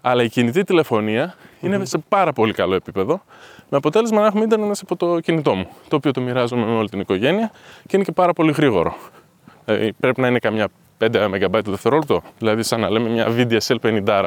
[0.00, 3.22] Αλλά η κινητή τηλεφωνία είναι σε πάρα πολύ καλό επίπεδο,
[3.68, 6.88] με αποτέλεσμα να έχουμε ίντερνετ από το κινητό μου, το οποίο το μοιράζομαι με όλη
[6.88, 7.50] την οικογένεια
[7.86, 8.96] και είναι και πάρα πολύ γρήγορο.
[9.64, 13.76] Ε, πρέπει να είναι καμιά 5 MB το δευτερόλεπτο, δηλαδή σαν να λέμε μια VDSL
[13.82, 14.24] 50.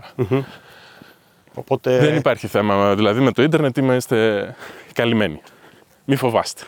[1.54, 1.98] Οπότε.
[1.98, 2.96] Δεν υπάρχει θέμα.
[2.96, 4.56] Δηλαδή με το ίντερνετ είμαστε
[4.94, 5.42] καλυμμένοι.
[6.06, 6.64] Μη φοβάστε.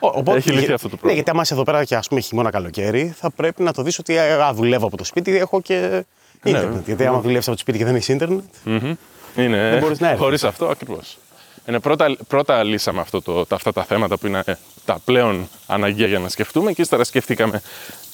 [0.00, 1.12] Ο- Οπότε, Έχει λυθεί γε- αυτό το Ναι, πρόβλημα.
[1.14, 3.98] γιατί άμα είσαι εδώ πέρα και ας πούμε χειμώνα καλοκαίρι, θα πρέπει να το δεις
[3.98, 6.04] ότι ε, α, δουλεύω από το σπίτι, έχω και
[6.42, 6.74] ίντερνετ.
[6.74, 6.82] ναι.
[6.86, 8.94] γιατί άμα δουλεύεις από το σπίτι και δεν έχεις ίντερνετ, Μμμ.
[9.36, 9.78] Είναι.
[9.80, 10.22] μπορείς να έρθεις.
[10.22, 11.18] Χωρίς αυτό ακριβώς.
[11.68, 15.48] Είναι πρώτα, πρώτα λύσαμε αυτό το, τα, αυτά τα θέματα που είναι ε, τα πλέον
[15.66, 17.62] αναγκαία για να σκεφτούμε και ύστερα σκεφτήκαμε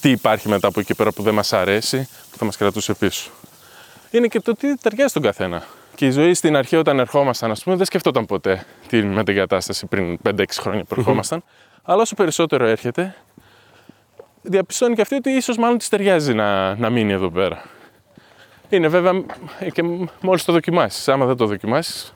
[0.00, 3.30] τι υπάρχει μετά από εκεί πέρα που δεν μας αρέσει, που θα μας κρατούσε πίσω.
[4.10, 5.62] Είναι και το τι ταιριάζει στον καθένα.
[5.94, 10.18] Και η ζωή στην αρχή, όταν ερχόμασταν, ας πούμε, δεν σκεφτόταν ποτέ την μετεγκατάσταση πριν
[10.28, 11.42] 5-6 χρόνια που ερχόμασταν.
[11.88, 13.14] Αλλά όσο περισσότερο έρχεται,
[14.42, 17.62] διαπιστώνει και αυτή ότι ίσως μάλλον της ταιριάζει να, να μείνει εδώ πέρα.
[18.68, 19.22] Είναι βέβαια
[19.58, 19.82] ε, και
[20.20, 21.08] μόλις το δοκιμάσεις.
[21.08, 22.14] Άμα δεν το δοκιμάσεις,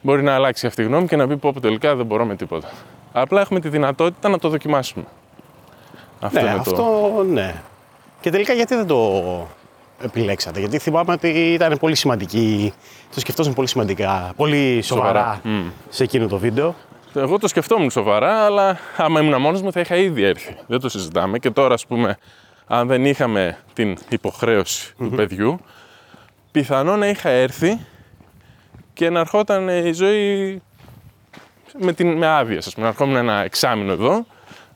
[0.00, 2.36] μπορεί να αλλάξει αυτή η γνώμη και να πει πω πω, τελικά δεν μπορώ με
[2.36, 2.68] τίποτα.
[3.12, 5.04] Απλά έχουμε τη δυνατότητα να το δοκιμάσουμε.
[6.20, 7.22] Αυτό ναι, είναι αυτό το.
[7.22, 7.54] ναι.
[8.20, 9.22] Και τελικά γιατί δεν το
[10.02, 12.72] επιλέξατε, γιατί θυμάμαι ότι ήταν πολύ σημαντική,
[13.14, 15.58] το σκεφτόσουν πολύ σημαντικά, πολύ σοβαρά, Σοβαρά.
[15.60, 15.68] Μμ.
[15.88, 16.74] σε εκείνο το βίντεο.
[17.20, 20.56] Εγώ το σκεφτόμουν σοβαρά, αλλά άμα ήμουν μόνος μου θα είχα ήδη έρθει.
[20.66, 21.38] Δεν το συζητάμε.
[21.38, 22.18] Και τώρα, ας πούμε,
[22.66, 25.60] αν δεν είχαμε την υποχρέωση του παιδιού,
[26.52, 27.80] πιθανό να είχα έρθει
[28.92, 30.62] και να ερχόταν η ζωή
[31.78, 32.86] με, την, με άδεια, ας πούμε.
[32.86, 34.26] Να ερχόμουν ένα εξάμεινο εδώ.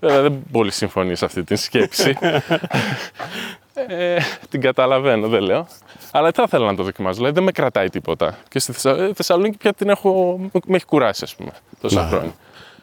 [0.01, 2.17] Βέβαια δεν πολύ συμφωνεί σε αυτή την σκέψη.
[3.75, 4.17] ε,
[4.49, 5.67] την καταλαβαίνω, δεν λέω.
[6.11, 7.15] Αλλά θα ήθελα να το δοκιμάσω.
[7.17, 8.39] Δηλαδή δεν με κρατάει τίποτα.
[8.49, 8.91] Και στη Θεσσα...
[8.91, 10.41] ε, Θεσσαλονίκη πια την έχω...
[10.67, 12.09] με έχει κουράσει, ας πούμε, τόσα Ναι.
[12.09, 12.33] χρόνια.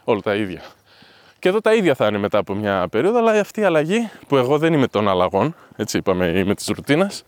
[0.03, 0.61] Όλα τα ίδια.
[1.39, 4.37] Και εδώ τα ίδια θα είναι μετά από μια περίοδο, αλλά αυτή η αλλαγή που
[4.37, 7.23] εγώ δεν είμαι των αλλαγών, έτσι είπαμε, είμαι της ρουτίνας,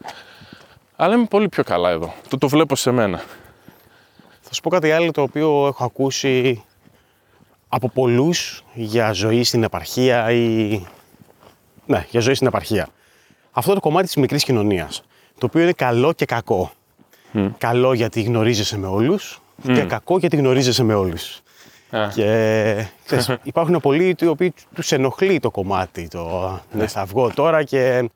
[0.95, 2.13] αλλά είμαι πολύ πιο καλά εδώ.
[2.27, 3.17] Το, το βλέπω σε μένα.
[4.41, 6.63] Θα σου πω κάτι άλλο το οποίο έχω ακούσει
[7.67, 10.81] από πολλούς για ζωή στην επαρχία ή...
[11.85, 12.87] Ναι, για ζωή στην επαρχία.
[13.51, 15.03] Αυτό το κομμάτι της μικρής κοινωνίας,
[15.37, 16.71] το οποίο είναι καλό και κακό.
[17.57, 21.41] Καλό γιατί γνωρίζεσαι με όλους και κακό γιατί γνωρίζεσαι με όλους.
[21.89, 22.07] Α.
[22.13, 27.63] Και ξέρεις, υπάρχουν πολλοί οι οποίοι τους ενοχλεί το κομμάτι, το ναι, θα βγω τώρα
[27.63, 28.09] και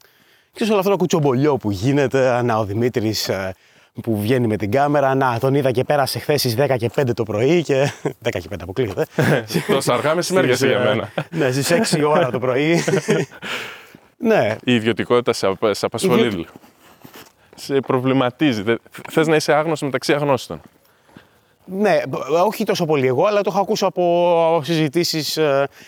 [0.54, 3.54] ξέρεις όλο αυτό το κουτσομπολιό που γίνεται, να ο Δημήτρης ε,
[4.02, 7.14] που βγαίνει με την κάμερα, να τον είδα και πέρασε χθες στις 10 και 5
[7.14, 7.92] το πρωί και
[8.26, 9.06] 10 και 5 αποκλείεται.
[9.68, 11.10] Τόσο αργά μεσημέρια Στις, για ε, μένα.
[11.30, 12.84] Ναι, στις 6 ώρα το πρωί.
[14.24, 16.14] Ναι, Η ιδιωτικότητα σε, απ- σε απασχολεί.
[16.20, 16.48] Ιδιω- δηλαδή.
[17.56, 18.62] Σε προβληματίζει.
[18.62, 18.80] Δεν-
[19.12, 20.62] Θες να είσαι άγνωστος μεταξύ αγνώστων.
[21.66, 25.40] Ναι, μπ- όχι τόσο πολύ εγώ, αλλά το έχω ακούσει από συζητήσεις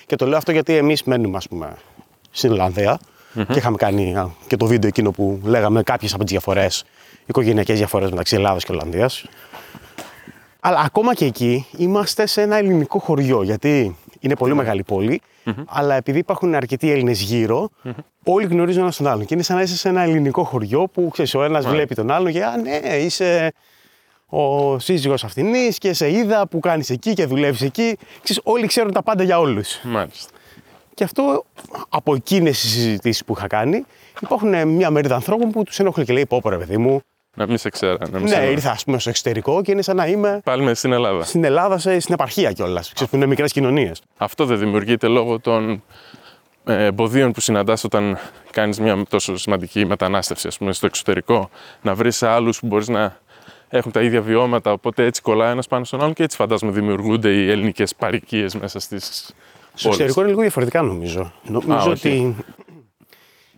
[0.05, 1.75] και το λέω αυτό γιατί εμείς μένουμε, ας πούμε,
[2.31, 2.99] στην Ολλανδία
[3.33, 6.83] και είχαμε κάνει α, και το βίντεο εκείνο που λέγαμε κάποιες από τις διαφορές,
[7.25, 9.25] οικογενειακές διαφορές μεταξύ Ελλάδα και Ολλανδίας.
[10.59, 13.95] Αλλά ακόμα και εκεί είμαστε σε ένα ελληνικό χωριό, γιατί
[14.27, 15.21] είναι πολύ μεγάλη πόλη,
[15.65, 17.69] αλλά επειδή υπάρχουν αρκετοί Έλληνες γύρω,
[18.23, 19.25] όλοι γνωρίζουν ένας τον άλλον.
[19.25, 22.11] Και είναι σαν να είσαι σε ένα ελληνικό χωριό που ξέρεις, ο ένας βλέπει τον
[22.11, 23.53] άλλον και Α, ναι, είσαι
[24.25, 27.97] ο σύζυγος αυτινής και σε είδα που κάνεις εκεί και δουλεύεις εκεί.
[28.23, 29.79] Ξέρεις, όλοι ξέρουν τα πάντα για όλους.
[29.83, 30.31] Μάλιστα.
[30.93, 31.45] Και αυτό
[31.89, 33.85] από εκείνες τις συζητήσεις που είχα κάνει
[34.21, 37.01] υπάρχουν μια μερίδα ανθρώπων που τους ενοχλεί και λέει πω πω, ρε παιδί μου.
[37.35, 37.97] Να μην σε ξέρα.
[38.09, 38.45] Να μην Ναι, σε...
[38.51, 41.23] ήρθα ας πούμε στο εξωτερικό και είναι σαν να είμαι Πάλι με στην Ελλάδα.
[41.23, 42.91] στην Ελλάδα, σε, στην επαρχία κιόλας.
[42.93, 44.01] Ξέρεις που είναι μικρές κοινωνίες.
[44.17, 45.83] Αυτό δεν δημιουργείται λόγω των
[46.65, 48.17] ε, εμποδίων που συναντάς όταν
[48.51, 51.49] κάνεις μια τόσο σημαντική μετανάστευση ας πούμε, στο εξωτερικό.
[51.81, 53.17] Να βρεις άλλους που μπορείς να
[53.69, 57.29] έχουν τα ίδια βιώματα, οπότε έτσι κολλάει ένας πάνω στον άλλον και έτσι φαντάζομαι δημιουργούνται
[57.29, 59.33] οι ελληνικές παροικίες μέσα στις Στο
[59.71, 59.85] πόλεις.
[59.85, 61.31] εξωτερικό είναι λίγο διαφορετικά νομίζω.
[61.47, 62.07] Νομίζω όχι.
[62.07, 62.35] ότι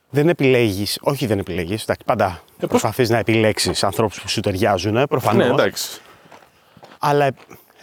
[0.10, 5.46] δεν επιλέγεις, όχι δεν επιλέγεις, εντάξει, πάντα προσπαθείς να επιλέξεις ανθρώπους που σου ταιριάζουν, προφανώς.
[5.46, 6.02] Ναι, εντάξει.
[7.00, 7.32] Αλλά ε,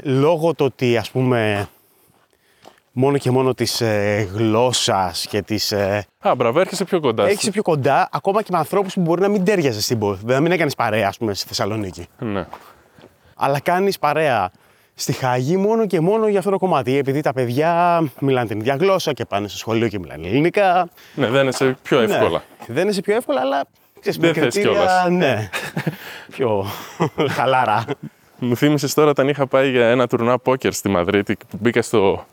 [0.02, 1.68] λόγω του ότι ας πούμε
[2.92, 5.72] μόνο και μόνο της ε, γλώσσας και της...
[5.72, 7.26] Ε, Α, μπράβο, έρχεσαι πιο κοντά.
[7.26, 10.18] έχεις πιο κοντά ακόμα και με ανθρώπους που μπορεί να μην τέριαζες στην πόλη.
[10.24, 12.06] Να μην έκανες παρέα ας πούμε στη Θεσσαλονίκη.
[12.18, 12.46] Ναι.
[13.36, 14.50] Αλλά κάνεις παρέα
[14.94, 16.96] στη Χάγη μόνο και μόνο για αυτό το κομμάτι.
[16.96, 20.88] Επειδή τα παιδιά μιλάνε την ίδια γλώσσα και πάνε στο σχολείο και μιλάνε ελληνικά.
[21.14, 22.42] ναι, δεν είσαι πιο εύκολα.
[22.66, 23.64] Ναι, δεν είσαι πιο εύκολα, αλλά
[24.00, 25.08] ξέρεις, Δεν με θες κριτήρια, κιόλας.
[25.08, 25.48] Ναι,
[26.36, 26.66] πιο
[27.30, 27.84] χαλάρα.
[28.38, 32.24] Μου θύμισες τώρα όταν είχα πάει για ένα τουρνά πόκερ στη Μαδρίτη που μπήκα στο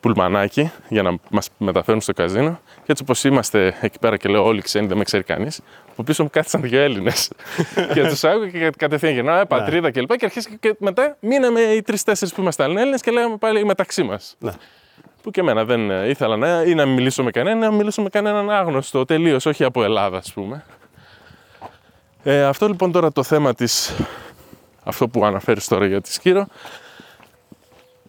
[0.00, 2.60] πουλμανάκι για να μας μεταφέρουν στο καζίνο.
[2.74, 5.60] Και έτσι όπως είμαστε εκεί πέρα και λέω όλοι ξένοι, δεν με ξέρει κανείς,
[5.90, 7.30] από πίσω μου κάθισαν δύο Έλληνες.
[7.94, 10.16] και τους άκουγα και κατευθείαν γυρνάω, ε, πατρίδα κλπ.
[10.16, 14.36] Και αρχίσαμε και μετά μείναμε οι τρει-τέσσερι που ήμασταν Έλληνες και λέγαμε πάλι μεταξύ μας.
[14.38, 14.52] Ναι.
[15.22, 18.02] Που και εμένα δεν ε, ήθελα να, ή να μιλήσω με κανέναν, ή να μιλήσω
[18.02, 20.64] με κανέναν άγνωστο τελείως, όχι από Ελλάδα, ας πούμε.
[22.22, 23.94] Ε, αυτό λοιπόν τώρα το θέμα της
[24.84, 26.46] αυτό που αναφέρεις τώρα για τη Σκύρο,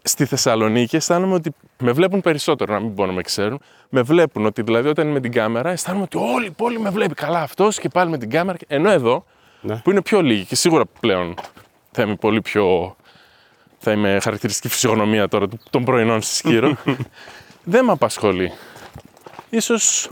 [0.02, 3.62] στη Θεσσαλονίκη αισθάνομαι ότι με βλέπουν περισσότερο, να μην πω να με ξέρουν.
[3.89, 6.89] Με βλέπουν ότι δηλαδή όταν είμαι με την κάμερα αισθάνομαι ότι όλη η πόλη με
[6.89, 8.58] βλέπει καλά αυτός και πάλι με την κάμερα.
[8.67, 9.26] Ενώ εδώ
[9.62, 9.76] Ναι.
[9.76, 11.36] που είναι πιο λίγοι και σίγουρα πλέον
[11.91, 12.96] θα είμαι πολύ πιο.
[13.84, 16.78] θα είμαι χαρακτηριστική φυσιογνωμία τώρα του- των πρωινών στη Σκύρο.
[17.63, 18.52] δεν με απασχολεί.
[19.50, 20.10] Ίσως.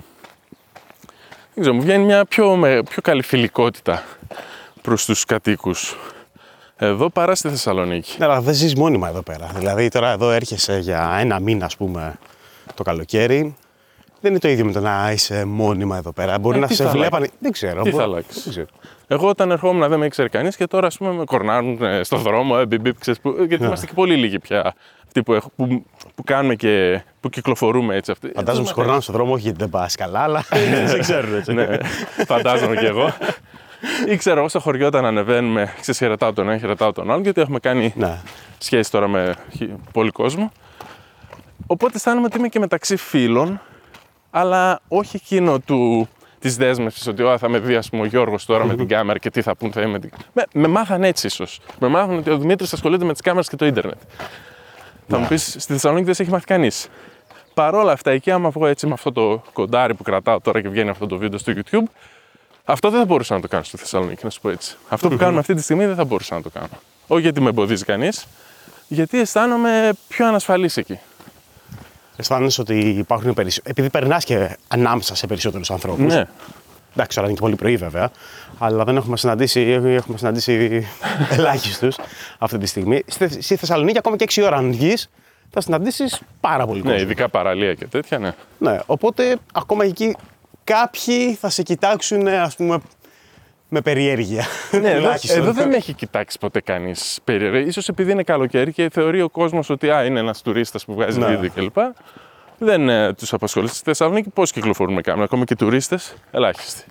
[1.54, 4.04] δεν ξέρω, μου βγαίνει μια πιο, με- πιο καλή φιλικότητα
[4.82, 5.96] προς τους κατοίκους
[6.82, 8.16] εδώ παρά στη Θεσσαλονίκη.
[8.20, 9.50] Ναι, αλλά δεν ζεις μόνιμα εδώ πέρα.
[9.58, 12.16] Δηλαδή, τώρα εδώ έρχεσαι για ένα μήνα, ας πούμε,
[12.76, 13.56] το καλοκαίρι.
[14.22, 16.40] Δεν είναι το ίδιο με το να είσαι μόνιμα εδώ πέρα.
[16.40, 17.16] Μπορεί Ε, να τι σε θα βλέπανε.
[17.16, 17.36] αλλάξει.
[17.40, 17.82] Δεν ξέρω.
[17.84, 18.66] Τι μπορεί- θα αλλάξει; Δεν ξέρω.
[19.08, 22.18] Εγώ όταν ερχόμουν δεν με ήξερε κανείς και τώρα ας πούμε με κορνάρουν ε, στο
[22.18, 23.46] δρόμο, ε, μπιπ, μπιπ, ξέρεις, που, Ναι.
[23.46, 24.74] γιατί είμαστε και πολύ λίγοι πια.
[25.06, 28.12] Αυτοί που, έχω, που, που κάνουμε και που κυκλοφορούμε έτσι.
[28.12, 28.32] Αυτοί.
[28.36, 30.44] Φαντάζομαι Ε, σε χωράνε στον δρόμο, όχι γιατί δεν πας καλά, αλλά
[30.92, 31.54] σε ξέρουν έτσι.
[31.54, 31.68] Ναι,
[32.26, 33.14] φαντάζομαι κι εγώ.
[34.08, 37.42] Ή ξέρω, εγώ στο χωριό όταν ανεβαίνουμε, ξέρεις, χαιρετάω τον ένα, χαιρετάω τον άλλον, γιατί
[37.42, 38.18] έχουμε κάνει Ναι.
[38.58, 40.52] σχέση τώρα με χι- πολύ κόσμο.
[41.68, 43.62] Οπότε αισθάνομαι ότι είμαι και μεταξύ φίλων,
[44.32, 46.08] αλλά όχι εκείνο του
[46.40, 49.20] της δέσμευσης ότι «Ω, θα με δει ας πούμε, ο Γιώργος τώρα με την κάμερα
[49.20, 50.00] και τι θα πούν, θα είμαι.
[50.00, 50.10] την-».
[50.34, 51.60] Με, με μάθαν έτσι ίσως.
[51.80, 53.98] Με μάθαν ότι ο Δημήτρης ασχολείται με τις κάμερες και το ίντερνετ.
[55.08, 56.88] Θα μου πεις στη Θεσσαλονίκη δεν σε έχει μάθει κανείς.
[57.54, 60.70] Παρ' όλα αυτά, εκεί άμα βγω έτσι με αυτό το κοντάρι που κρατάω τώρα και
[60.70, 61.84] βγαίνει αυτό το βίντεο στο YouTube,
[62.72, 64.76] αυτό δεν θα μπορούσα να το κάνω στη Θεσσαλονίκη, να σου πω έτσι.
[64.90, 66.70] Αυτό που κάνουμε αυτή τη στιγμή δεν θα μπορούσα να το κάνω.
[67.08, 68.26] Όχι γιατί με εμποδίζει κανείς,
[68.88, 71.00] γιατί αισθάνομαι πιο ανασφαλής εκεί.
[72.16, 73.72] Αισθάνεσαι ότι υπάρχουν περισσότεροι.
[73.72, 76.14] Επειδή περνάς και ανάμεσα σε περισσότερους ανθρώπους.
[76.14, 76.26] Ναι.
[76.94, 78.12] Εντάξει, τώρα είναι και πολύ πρωί βέβαια.
[78.58, 80.88] Αλλά δεν έχουμε συναντήσει, έχουμε συναντήσει
[81.38, 81.96] ελάχιστους
[82.40, 83.04] αυτή τη στιγμή.
[83.08, 85.10] Στη, στη Θεσσαλονίκη, ακόμα και 6 ώρα αν βγεις,
[85.50, 87.02] θα συναντήσεις πάρα πολύ Ναι, κόσμο.
[87.04, 88.34] ειδικά παραλία και τέτοια, ναι.
[88.58, 90.16] Ναι, οπότε ακόμα εκεί
[90.74, 92.80] κάποιοι θα σε κοιτάξουν, ας πούμε,
[93.70, 94.46] με περιέργεια.
[94.72, 95.42] Ναι, εδώ, Τουλάχιστον.
[95.42, 97.60] εδώ δεν με έχει κοιτάξει ποτέ κανείς περίεργα.
[97.60, 101.20] Ίσως επειδή είναι καλοκαίρι και θεωρεί ο κόσμος ότι α, είναι ένας τουρίστας που βγάζει
[101.20, 101.36] Ναι.
[101.36, 101.78] βίντεο κλπ.
[102.58, 103.68] Δεν ε, τους απασχολεί.
[103.68, 106.84] Στη Θεσσαλονίκη πώς κυκλοφορούμε κάμερα, ακόμα και τουρίστες, ελάχιστοι.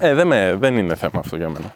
[0.00, 1.74] Ε, δεν, με, δεν είναι θέμα αυτό για μένα.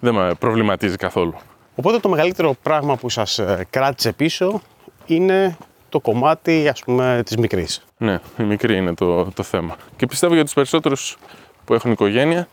[0.00, 1.34] Δεν με προβληματίζει καθόλου.
[1.74, 4.62] Οπότε το μεγαλύτερο πράγμα που σας ε, κράτησε πίσω
[5.06, 5.56] είναι
[5.94, 7.84] το κομμάτι, ας πούμε, της μικρής.
[7.96, 9.76] Ναι, η μικρή είναι το, το θέμα.
[9.96, 11.16] Και πιστεύω για τους περισσότερους
[11.64, 12.48] που έχουν οικογένεια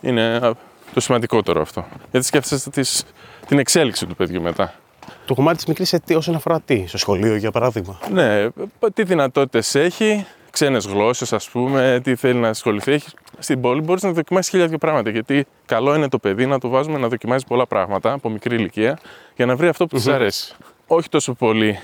[0.00, 0.52] είναι α,
[0.94, 1.84] το σημαντικότερο αυτό.
[2.10, 3.04] Γιατί σκέφτεσαι τις,
[3.46, 4.74] την εξέλιξη του παιδιού μετά;
[5.26, 8.48] Το κομμάτι της μικρής σε τι- όσον αφορά τι, στο σχολείο για παράδειγμα; Ναι,
[8.94, 12.92] τι δυνατότητες έχει, ξένες γλώσσες, ας πούμε, τι θέλει να ασχοληθεί.
[12.92, 15.10] Έχεις, στην πόλη μπορείς να δοκιμάσεις χίλια δύο πράγματα.
[15.10, 18.98] Γιατί καλό είναι το παιδί να το βάζουμε να δοκιμάζει πολλά πράγματα από μικρή ηλικία
[19.36, 20.54] για να βρει αυτό που της αρέσει.
[20.86, 21.78] Όχι τόσο πολύ,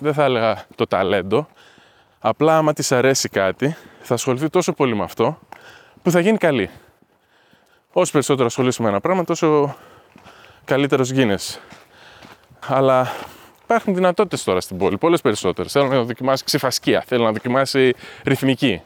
[0.00, 1.46] δεν θα έλεγα το ταλέντο.
[2.18, 5.38] Απλά άμα της αρέσει κάτι, θα ασχοληθεί τόσο πολύ με αυτό
[6.02, 6.70] που θα γίνει καλή.
[7.92, 9.76] Όσο περισσότερο ασχολείσαι με ένα πράγμα, τόσο
[10.64, 11.58] καλύτερος γίνεσαι.
[12.66, 13.12] Αλλά
[13.62, 15.72] υπάρχουν δυνατότητες τώρα στην πόλη, πολλές περισσότερες.
[15.72, 18.82] Θέλω να δοκιμάσει ξυφασκία, θέλω να δοκιμάσει ρυθμική.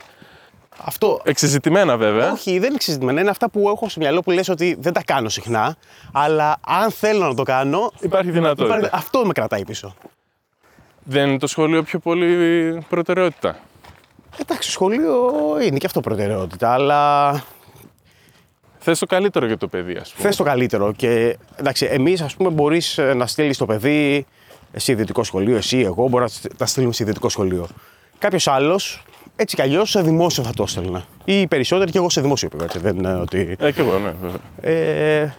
[0.85, 2.33] Αυτό, Εξεζητημένα βέβαια.
[2.33, 3.21] όχι, δεν είναι εξειδικευμένα.
[3.21, 5.77] Είναι αυτά που έχω στο μυαλό που λες ότι δεν τα κάνω συχνά,
[6.13, 8.77] αλλά αν θέλω να το κάνω, Υπάρχει δυνατότητα.
[8.77, 9.95] υπάρχει- αυτό με κρατάει πίσω.
[11.05, 13.59] Δεν είναι το σχολείο πιο πολύ προτεραιότητα.
[14.41, 15.33] Εντάξει, σχολείο
[15.67, 17.43] είναι και αυτό προτεραιότητα, αλλά
[18.79, 20.27] Θες το καλύτερο για το παιδί, ας πούμε.
[20.27, 20.93] Θες το καλύτερο.
[20.93, 24.27] Και εντάξει, εμείς, ας πούμε, μπορείς να στείλεις το παιδί
[24.77, 27.67] σε ιδιωτικό σχολείο, εσύ, εγώ, μπορεί να τα στείλουμε σε ιδιωτικό σχολείο.
[28.19, 29.05] Κάποιος άλλος,
[29.37, 31.05] έτσι κι αλλιώς, σε δημόσιο θα το έστελνα.
[31.25, 32.65] Ή οι περισσότεροι και εγώ σε δημόσιο πήγα.
[32.65, 33.57] Έτσι, δεν είναι ότι.
[33.59, 34.81] Ε, και εγώ, ναι, βέβαια.
[35.21, 35.35] Ε,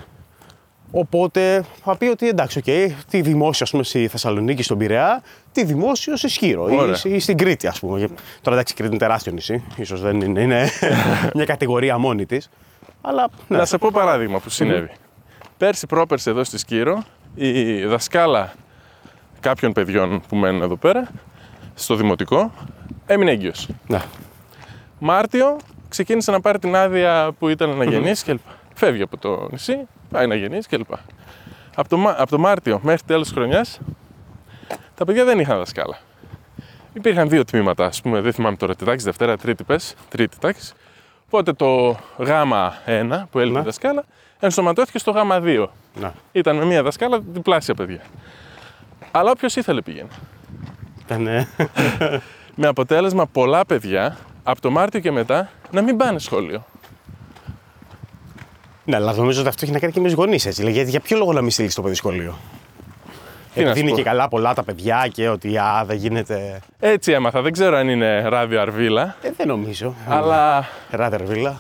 [1.00, 2.64] οπότε θα πει ότι εντάξει, οκ,
[3.10, 6.96] τι δημόσιο, ας πούμε, στη Θεσσαλονίκη, στον Πειραιά, τι δημόσιο σε Σκύρο ή, Ωραία.
[6.96, 8.00] σε- ή στην Κρήτη, ας πούμε.
[8.42, 9.64] Τώρα εντάξει, η Κρήτη είναι τεράστιο νησί.
[9.76, 10.70] ίσως δεν είναι, είναι
[11.36, 12.50] μια κατηγορία μόνη της.
[13.02, 13.58] Αλλά ναι.
[13.58, 14.90] Να σε πω παράδειγμα που συνέβη.
[15.58, 17.04] Πέρσι, πρόπερσι εδώ στη Σκύρο,
[17.36, 18.54] η δασκάλα
[19.40, 21.08] κάποιων παιδιών που μένουν εδώ πέρα,
[21.74, 22.52] στο δημοτικό,
[23.06, 23.68] έμεινε έγκυος.
[23.88, 24.02] Ναι.
[25.00, 25.58] Μάρτιο
[25.90, 28.40] ξεκίνησε να πάρει την άδεια που ήταν να γεννήσει κλπ.
[28.74, 30.92] Φεύγει από το νησί, πάει να γεννήσει κλπ.
[31.76, 33.80] Από το, Μα- από το Μάρτιο μέχρι τέλος της χρονιάς,
[34.96, 35.98] τα παιδιά δεν είχαν δασκάλα.
[36.94, 40.74] Υπήρχαν δύο τμήματα, ας πούμε, δεν θυμάμαι τώρα τι τάξη, Δευτέρα, Τρίτη πες, Τρίτη τάξη.
[41.26, 43.62] Οπότε το γάμα 1 που έλειπε Ναι.
[43.62, 44.04] η δασκάλα
[44.40, 45.68] ενσωματώθηκε στο γάμα 2.
[46.00, 46.12] ναι.
[46.32, 48.00] Ήταν με μία δασκάλα διπλάσια παιδιά.
[49.12, 50.08] Αλλά όποιος ήθελε πήγαινε.
[51.06, 51.48] Ήταν, ε,
[52.56, 56.66] Με αποτέλεσμα πολλά παιδιά από το Μάρτιο και μετά να μην πάνε σχολείο.
[58.86, 60.64] Ναι, αλλά νομίζω ότι αυτό έχει να κάνει και με τους γονείς έτσι.
[60.64, 62.38] λέει, Γιατί για ποιο λόγο να μην στείλεις το παιδί σχολείο;
[63.54, 63.96] Τι να Επειδή σου είναι πω.
[63.96, 66.60] και καλά πολλά τα παιδιά και ότι α, δεν γίνεται.
[66.80, 67.42] Έτσι έμαθα.
[67.42, 69.94] Δεν ξέρω αν είναι ράδιο αρβίλα, Ε, δεν νομίζω.
[70.08, 71.60] αλλά Ράτερ βίλα.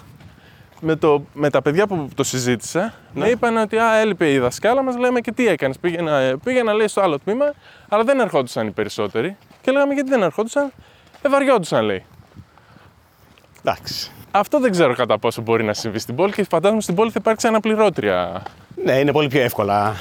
[0.81, 3.23] με, το, με τα παιδιά που το συζήτησα, Ναι.
[3.25, 4.97] με είπαν ότι α, έλειπε η δασκάλα μας.
[4.97, 7.53] Λέμε και τι έκανες; Πήγαινα, ε, πήγαινα λέει στο άλλο τμήμα,
[7.89, 9.37] αλλά δεν ερχόντουσαν οι περισσότεροι.
[9.61, 10.71] Και λέγαμε γιατί δεν ερχόντουσαν;
[11.21, 12.03] Ε, βαριόντουσαν λέει.
[13.63, 14.11] Εντάξει.
[14.37, 17.17] Αυτό δεν ξέρω κατά πόσο μπορεί να συμβεί στην πόλη και φαντάζομαι στην πόλη θα
[17.19, 18.43] υπάρξει αναπληρώτρια.
[18.83, 19.95] Ναι, είναι πολύ πιο εύκολα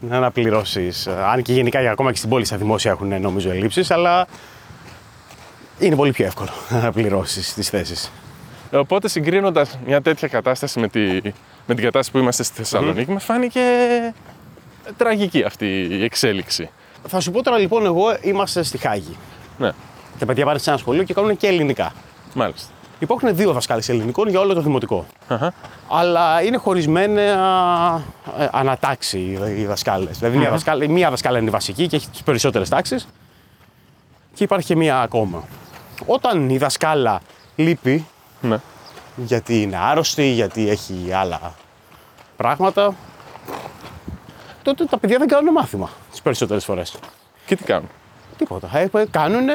[0.00, 1.06] να αναπληρώσεις.
[1.06, 4.26] Αν και γενικά ακόμα και στην πόλη στα δημόσια έχουν νομίζω ελλείψεις, αλλά
[5.78, 8.12] είναι πολύ πιο εύκολο να αναπληρώσεις τις θέσεις.
[8.72, 11.00] Οπότε συγκρίνοντας μια τέτοια κατάσταση με, τη,
[11.66, 13.60] με την κατάσταση που είμαστε στη Θεσσαλονίκη, μας φάνηκε
[14.96, 16.70] τραγική αυτή η εξέλιξη.
[17.06, 19.16] Θα σου πω τώρα λοιπόν, εγώ είμαστε στη Χάγη.
[19.58, 19.70] Ναι,
[20.18, 21.92] Τα παιδιά πάνε σε ένα σχολείο και κάνουν και ελληνικά.
[22.34, 22.72] μάλιστα.
[22.98, 25.06] Υπάρχουν δύο δασκάλες ελληνικών για όλο το δημοτικό.
[25.28, 25.52] Αχα.
[25.88, 27.20] Αλλά είναι χωρισμένα
[28.38, 29.18] ε, ανατάξει
[29.56, 30.18] οι δασκάλες.
[30.18, 33.08] Δηλαδή, μία, δασκάλα, μία δασκάλα είναι η βασική και έχει τις περισσότερες τάξεις.
[34.34, 35.44] Και υπάρχει και μία ακόμα.
[36.06, 37.20] Όταν η δασκάλα
[37.56, 38.06] λείπει,
[38.40, 38.58] Ναι.
[39.16, 41.54] γιατί είναι άρρωστη, γιατί έχει άλλα
[42.36, 42.94] πράγματα,
[44.62, 46.94] τότε τα παιδιά δεν κάνουν μάθημα τις περισσότερες φορές.
[47.46, 47.88] Και τι κάνουν;
[48.36, 48.70] Τίποτα.
[48.78, 49.46] Ε, κάνουν.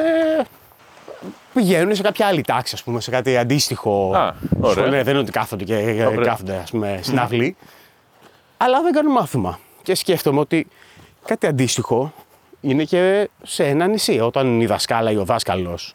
[1.54, 4.12] Πηγαίνουν σε κάποια άλλη τάξη, ας πούμε, σε κάτι αντίστοιχο.
[4.14, 4.72] Α, ωραία.
[4.72, 5.02] σχολείο.
[5.02, 6.24] Δεν είναι ότι κάθονται και ε, Ωραία.
[6.24, 7.56] κάθονται, ας πούμε, στην αυλή.
[8.56, 9.58] Αλλά δεν κάνουν μάθημα.
[9.82, 10.66] Και σκέφτομαι ότι
[11.26, 12.12] κάτι αντίστοιχο
[12.60, 14.20] είναι και σε ένα νησί.
[14.20, 15.94] Όταν η δασκάλα ή ο δάσκαλος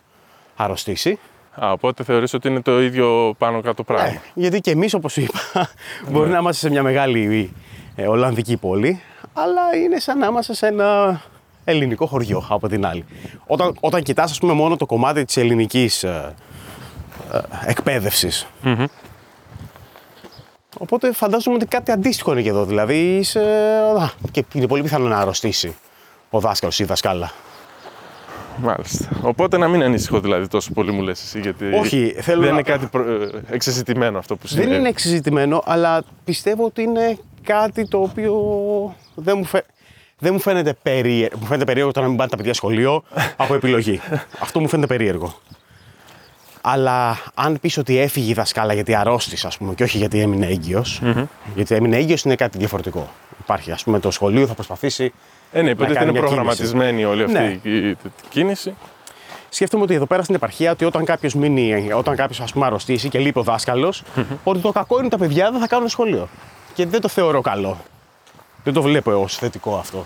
[0.56, 1.20] αρρωστήσει.
[1.64, 4.08] Α, οπότε θεωρείς ότι είναι το ίδιο πάνω κάτω πράγμα.
[4.08, 5.70] Ε, γιατί και εμείς, όπως σου είπα,
[6.12, 7.54] μπορεί να είμαστε σε μια μεγάλη
[7.96, 9.02] ε, Ολλανδική πόλη,
[9.34, 11.22] αλλά είναι σαν να είμαστε σε ένα
[11.70, 13.06] ελληνικό χωριό από την άλλη.
[13.48, 16.36] Όταν, όταν κοιτάς, ας πούμε, μόνο το κομμάτι της ελληνικής ε,
[17.34, 18.48] ε, εκπαίδευσης.
[20.78, 22.66] Οπότε φαντάζομαι ότι κάτι αντίστοιχο είναι και εδώ.
[22.66, 23.40] Δηλαδή, είσαι,
[24.00, 25.76] α, και είναι πολύ πιθανό να αρρωστήσει
[26.30, 27.32] ο δάσκαλος ή η δασκάλα.
[28.62, 29.10] Μάλιστα.
[29.22, 32.54] Οπότε να μην ανησυχώ δηλαδή τόσο πολύ μου λες εσύ, γιατί Όχι, θέλω δεν να-
[32.54, 33.12] είναι κάτι προ...
[33.12, 34.70] ε, εξεζητημένο αυτό που συμβαίνει.
[34.70, 38.34] Δεν είναι εξεζητημένο, αλλά πιστεύω ότι είναι κάτι το οποίο
[39.16, 39.66] δεν μου, φαι...
[40.20, 41.38] δεν μου φαίνεται περίεργο.
[41.40, 43.04] Μου φαίνεται περίεργο το να μην πάνε τα παιδιά σχολείο
[43.38, 44.02] από επιλογή.
[44.44, 45.40] Αυτό μου φαίνεται περίεργο.
[46.62, 50.46] Αλλά αν πεις ότι έφυγε η δασκάλα γιατί αρρώστησε, ας πούμε, και όχι γιατί έμεινε
[50.46, 51.02] έγκυος,
[51.56, 53.10] γιατί έμεινε έγκυος είναι κάτι διαφορετικό.
[53.40, 55.14] Υπάρχει, ας πούμε, το σχολείο θα προσπαθήσει
[55.52, 57.60] Ε, ναι, υποτίθεται κάνει είναι μια προγραμματισμένη όλη αυτή Ναι.
[57.64, 57.98] η, η- η
[58.30, 58.74] κίνηση.
[59.50, 63.10] Σκέφτομαι ότι εδώ πέρα στην επαρχία ότι όταν κάποιος μείνει, όταν κάποιος ας πούμε αρρωστήσει
[63.10, 63.94] και λείπει ο δασκαλο
[64.44, 66.30] ότι το κακό είναι τα παιδιά δεν θα κάνουν σχολείο.
[66.74, 67.78] Και δεν το θεωρώ καλό.
[68.72, 70.06] Δεν το βλέπω ως θετικό αυτό.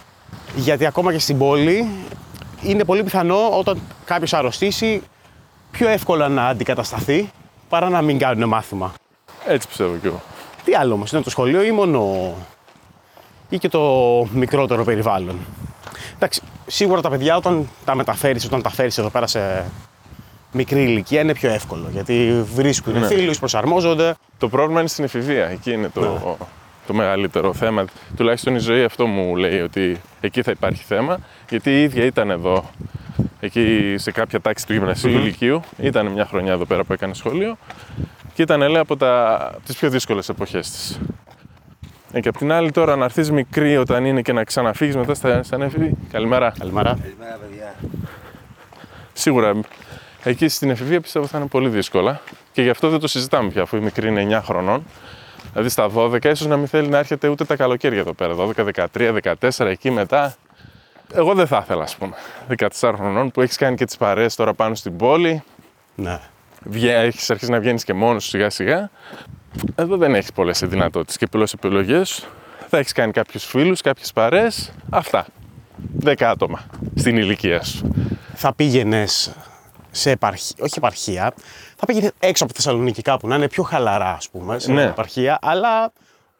[0.55, 1.87] Γιατί ακόμα και στην πόλη
[2.61, 5.01] είναι πολύ πιθανό όταν κάποιος αρρωστήσει
[5.71, 7.29] πιο εύκολα να αντικατασταθεί
[7.69, 8.93] παρά να μην κάνουν μάθημα.
[9.47, 10.21] Έτσι πιστεύω κι εγώ.
[10.63, 12.33] Τι άλλο όμως, είναι το σχολείο ή μόνο.
[13.49, 13.81] ή και το
[14.33, 15.39] μικρότερο περιβάλλον;
[16.15, 19.65] Εντάξει, σίγουρα τα παιδιά όταν τα μεταφέρεις, όταν τα φέρεις εδώ πέρα σε
[20.51, 21.87] μικρή ηλικία είναι πιο εύκολο.
[21.91, 23.07] Γιατί βρίσκουν Ναι.
[23.07, 24.15] φίλους, προσαρμόζονται.
[24.37, 25.45] Το πρόβλημα είναι στην εφηβεία.
[25.45, 26.35] Εκεί είναι το, Ναι.
[26.87, 27.85] Το μεγαλύτερο θέμα.
[28.15, 31.19] Τουλάχιστον η ζωή αυτό μου λέει ότι εκεί θα υπάρχει θέμα.
[31.49, 32.69] Γιατί η ίδια ήταν εδώ,
[33.39, 35.61] εκεί σε κάποια τάξη του γυμνασιου ηλικίου.
[35.77, 37.57] Ήταν μια χρονιά εδώ πέρα που έκανε σχολείο.
[38.33, 40.99] Και ήταν, λέει, από τα, τις πιο δύσκολες εποχές της.
[42.11, 45.13] Ε, και απ' την άλλη τώρα να έρθεις μικρή όταν είναι και να ξαναφύγεις μετά
[45.13, 45.97] στα, σαν έφηβη.
[46.11, 46.53] Καλημέρα.
[46.59, 46.97] Καλημέρα.
[47.01, 47.75] Καλημέρα, παιδιά.
[49.13, 49.53] Σίγουρα
[50.23, 53.61] εκεί στην εφηβεία πιστεύω θα είναι πολύ δύσκολα και γι' αυτό δεν το συζητάμε πια,
[53.61, 54.83] αφού η μικρή είναι 9 χρονών.
[55.53, 58.35] Δηλαδή στα 12 ίσως να μην θέλει να έρχεται ούτε τα καλοκαίρια εδώ πέρα.
[58.35, 60.35] 12, 13, 14, εκεί μετά.
[61.13, 62.13] Εγώ δεν θα ήθελα, ας πούμε.
[62.57, 65.43] 14 χρονών που έχεις κάνει και τις παρέες τώρα πάνω στην πόλη.
[65.95, 66.19] Ναι.
[66.63, 66.93] Βγα...
[66.93, 68.89] Έχεις αρχίσει να βγαίνεις και μόνος σου σιγά σιγά.
[69.75, 72.27] Εδώ δεν έχεις πολλές δυνατότητες και πολλές επιλογές.
[72.69, 74.71] Θα έχεις κάνει κάποιους φίλους, κάποιες παρέες.
[74.89, 75.25] Αυτά.
[76.03, 77.95] 10 άτομα στην ηλικία σου.
[78.35, 79.35] Θα πήγαινες
[79.95, 81.33] σε επαρχία, όχι επαρχία,
[81.75, 84.73] θα πήγαινε έξω από τη Θεσσαλονίκη κάπου να είναι πιο χαλαρά, ας πούμε, σε Ναι.
[84.73, 85.91] μια επαρχία, αλλά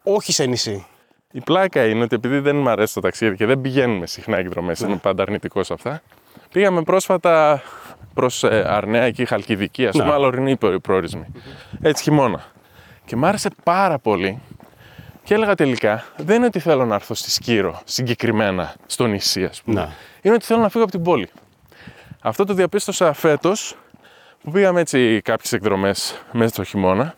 [0.03, 0.85] όχι σε νησί.
[1.31, 4.79] Η πλάκα είναι ότι επειδή δεν μου αρέσει το ταξίδι και δεν πηγαίνουμε συχνά εκδρομές,
[4.79, 6.01] είμαι πάντα αρνητικός σε αυτά.
[6.51, 7.61] Πήγαμε πρόσφατα
[8.13, 10.11] προς Αρνέα, εκεί Χαλκιδική, ας πούμε, Ναι.
[10.13, 11.25] αλλά ορεινοί προ- προορισμοί.
[11.81, 12.43] Έτσι χειμώνα.
[13.05, 14.39] Και μ' άρεσε πάρα πολύ.
[15.23, 19.61] Και έλεγα τελικά, δεν είναι ότι θέλω να έρθω στη Σκύρο, συγκεκριμένα στο νησί, ας
[19.61, 19.79] πούμε.
[19.81, 19.87] Ναι.
[20.21, 21.29] Είναι ότι θέλω να φύγω από την πόλη.
[22.25, 23.75] Αυτό το διαπίστωσα φέτος
[24.43, 27.15] που πήγαμε έτσι κάποιες εκδρομές μέσα στο χειμώνα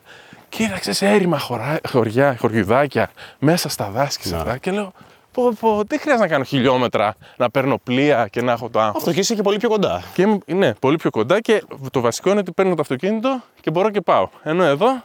[0.50, 3.10] και είδα ξέρεις, έρημα χωρά, χωριά, χωριουδάκια
[3.40, 4.42] μέσα στα δάση και σε Ναι.
[4.42, 4.58] αυτά.
[4.58, 4.92] Και λέω,
[5.32, 8.96] πω, πω, τι χρειάζεται να κάνω χιλιόμετρα, να παίρνω πλοία και να έχω το άγχος.
[8.98, 10.04] Αυτό και είσαι και πολύ πιο κοντά.
[10.14, 13.72] Και είμαι- ναι, πολύ πιο κοντά και το βασικό είναι ότι παίρνω το αυτοκίνητο και
[13.72, 14.30] μπορώ και πάω.
[14.44, 15.04] Ενώ εδώ,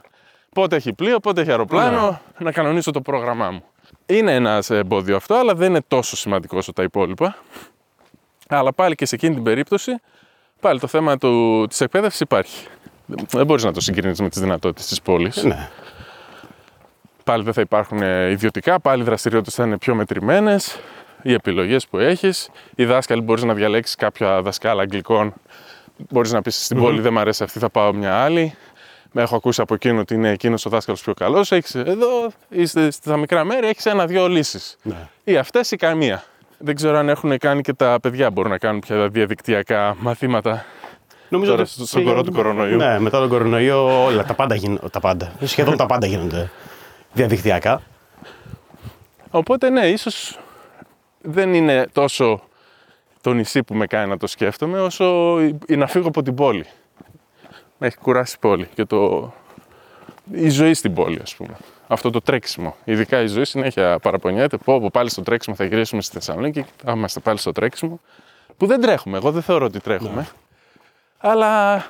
[0.54, 3.62] πότε έχει πλοίο, πότε έχει αεροπλάνο, να κανονίσω το πρόγραμμά μου.
[4.06, 7.36] Είναι ένας εμπόδιο αυτό, αλλά δεν είναι τόσο σημαντικό όσο τα υπόλοιπα.
[8.50, 9.92] Αλλά πάλι και σε εκείνη την περίπτωση,
[10.60, 12.66] πάλι το θέμα του, της εκπαίδευσης υπάρχει.
[13.30, 15.42] Δεν μπορείς να το συγκρίνεις με τις δυνατότητες της πόλης.
[15.42, 15.68] Ναι.
[17.24, 20.80] Πάλι δεν θα υπάρχουν ε, ιδιωτικά, πάλι οι δραστηριότητες θα είναι πιο μετρημένες,
[21.22, 22.50] οι επιλογές που έχεις.
[22.74, 25.34] Οι δάσκαλοι μπορείς να διαλέξεις κάποια δασκάλα αγγλικών
[26.08, 28.54] Μπορείς να πεις στην πόλη δεν μου αρέσει αυτή, θα πάω μια άλλη.
[29.12, 31.52] Με έχω ακούσει από εκείνο ότι είναι εκείνος ο δάσκαλος πιο καλός.
[31.74, 34.76] Εδώ, είστε στα μικρά μέρη, έχεις ένα-δύο λύσεις.
[34.82, 35.08] Ναι.
[35.24, 36.24] Ή αυτές ή καμία.
[36.62, 40.64] Δεν ξέρω αν έχουν κάνει και τα παιδιά μπορούν να κάνουν πια διαδικτυακά μαθήματα.
[41.28, 42.76] Νομίζω Τώρα, ότι στο- στον καιρό του κορονοϊού.
[42.76, 45.32] Ναι, μετά τον κορονοϊό όλα τα πάντα, γίν- τα πάντα.
[45.44, 46.50] Σχεδόν τα πάντα γίνονται
[47.12, 47.82] διαδικτυακά.
[49.30, 50.38] Οπότε ναι, ίσως
[51.20, 52.40] δεν είναι τόσο
[53.20, 56.34] το νησί που με κάνει να το σκέφτομαι, όσο η- η να φύγω από την
[56.34, 56.64] πόλη.
[57.78, 59.32] Με έχει κουράσει η πόλη και το...
[60.32, 61.56] η ζωή στην πόλη, ας πούμε.
[61.92, 62.76] Αυτό το τρέξιμο.
[62.84, 64.56] Ειδικά η ζωή συνέχεια παραπονιέται.
[64.56, 66.66] Πω, πω πάλι στο τρέξιμο θα γυρίσουμε στη Θεσσαλονίκη.
[66.84, 68.00] Θα είμαστε πάλι στο τρέξιμο.
[68.56, 69.16] Που δεν τρέχουμε.
[69.16, 70.28] Εγώ δεν θεωρώ ότι τρέχουμε.
[71.18, 71.84] Αλλά.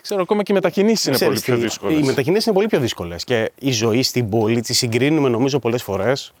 [0.00, 1.98] Ξέρω, ακόμα και οι μετακινήσεις είναι Ξέρεις πολύ πιο τι, δύσκολες.
[1.98, 3.24] Οι μετακινήσεις είναι πολύ πιο δύσκολες.
[3.24, 6.32] Και η ζωή στην πόλη τη συγκρίνουμε νομίζω πολλές φορές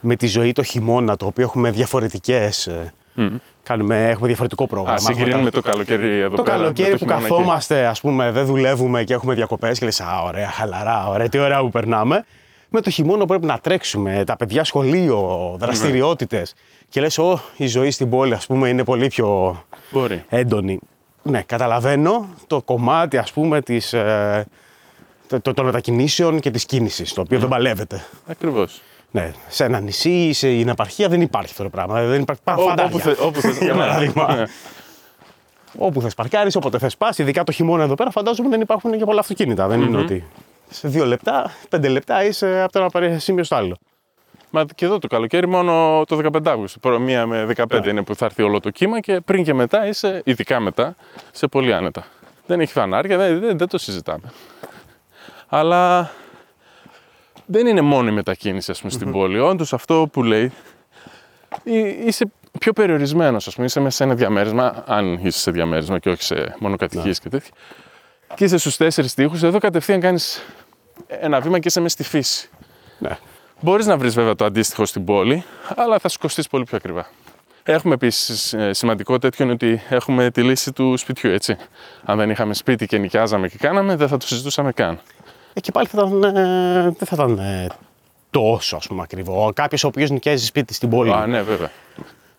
[0.00, 1.70] με τη ζωή το χειμώνα, το οποίο έχουμε
[3.14, 3.40] διαφορετικέ.
[3.62, 4.94] Κάνουμε, έχουμε διαφορετικό πρόγραμμα.
[4.96, 6.56] Α, συγκρίνουμε Έχουμε το καλοκαίρι εδώ το πέρα.
[6.56, 7.28] με καλοκαίρι που χειμώνα εκεί.
[7.28, 11.38] καθόμαστε, ας πούμε, δεν δουλεύουμε και έχουμε διακοπές και λες Α, ωραία, χαλαρά, ωραία, τι
[11.38, 12.24] ωραία που περνάμε.
[12.68, 16.54] Με το χειμώνα που πρέπει να τρέξουμε, τα παιδιά σχολείο, δραστηριότητες.
[16.88, 20.24] Και λες, Ω, η ζωή στην πόλη, ας πούμε, είναι πολύ πιο Μπορεί.
[20.28, 20.78] έντονη.
[21.22, 24.46] Ναι, καταλαβαίνω το κομμάτι, ας πούμε, της, ε,
[25.28, 28.04] το- το- των μετακινήσεων και της κίνησης, το οποίο δεν παλεύεται.
[28.26, 28.82] Ακριβώς.
[29.14, 32.02] Ναι, σε ένα νησί ή σε une επαρχία δεν υπάρχει αυτό το πράγμα.
[32.02, 32.98] Δεν υπάρχει πα- Όπου, φαντάρια.
[32.98, 34.34] θε, όπου θες, Για παράδειγμα.
[34.34, 34.44] Ναι.
[35.78, 39.04] Όπου θες παρκάρεις, όποτε θες πας, ειδικά το χειμώνα εδώ πέρα, φαντάζομαι δεν υπάρχουν και
[39.04, 39.66] πολλά αυτοκίνητα.
[39.68, 40.24] Δεν είναι ότι
[40.70, 43.76] σε δύο λεπτά, πέντε λεπτά είσαι από το ένα παρέ- σημείο στο άλλο.
[44.50, 46.78] Μα και εδώ το καλοκαίρι μόνο το 15 Αύγουστο.
[46.78, 49.86] Προ- Μία με 15 είναι που θα έρθει όλο το κύμα και πριν και μετά
[49.86, 50.94] είσαι, ειδικά μετά,
[51.32, 52.04] σε πολύ άνετα.
[52.46, 54.32] Δεν έχει φανάρια, δεν, δεν, δεν το συζητάμε.
[55.48, 56.10] Αλλά
[57.46, 59.38] δεν είναι μόνο η μετακίνηση ας πούμε, στην πόλη.
[59.38, 60.52] Όντως αυτό που λέει,
[61.62, 62.24] εί- είσαι
[62.58, 63.66] πιο περιορισμένος, ας πούμε.
[63.66, 67.50] Είσαι μέσα σε ένα διαμέρισμα, αν είσαι σε διαμέρισμα και όχι σε μονοκατοικίες και τέτοια.
[68.34, 69.42] Και είσαι στους τέσσερις τείχους.
[69.42, 70.42] Εδώ κατευθείαν κάνεις
[71.06, 72.48] ένα βήμα και είσαι μέσα στη φύση.
[72.98, 73.18] Ναι.
[73.60, 75.44] Μπορείς να βρεις βέβαια το αντίστοιχο στην πόλη,
[75.76, 77.06] αλλά θα σου κοστίσει πολύ πιο ακριβά.
[77.64, 81.56] Έχουμε επίσης σημαντικό τέτοιο είναι ότι έχουμε τη λύση του σπιτιού, έτσι.
[82.04, 85.00] Αν δεν είχαμε σπίτι και νοικιάζαμε και κάναμε, δεν θα το συζητούσαμε καν.
[85.54, 87.66] Ε, και πάλι θα ήταν, ε, δεν θα ήταν ε,
[88.30, 89.52] τόσο ας πούμε, ακριβό.
[89.54, 91.70] Κάποιος ο οποίος νοικιάζει σπίτι στην πόλη Α, ναι, βέβαια.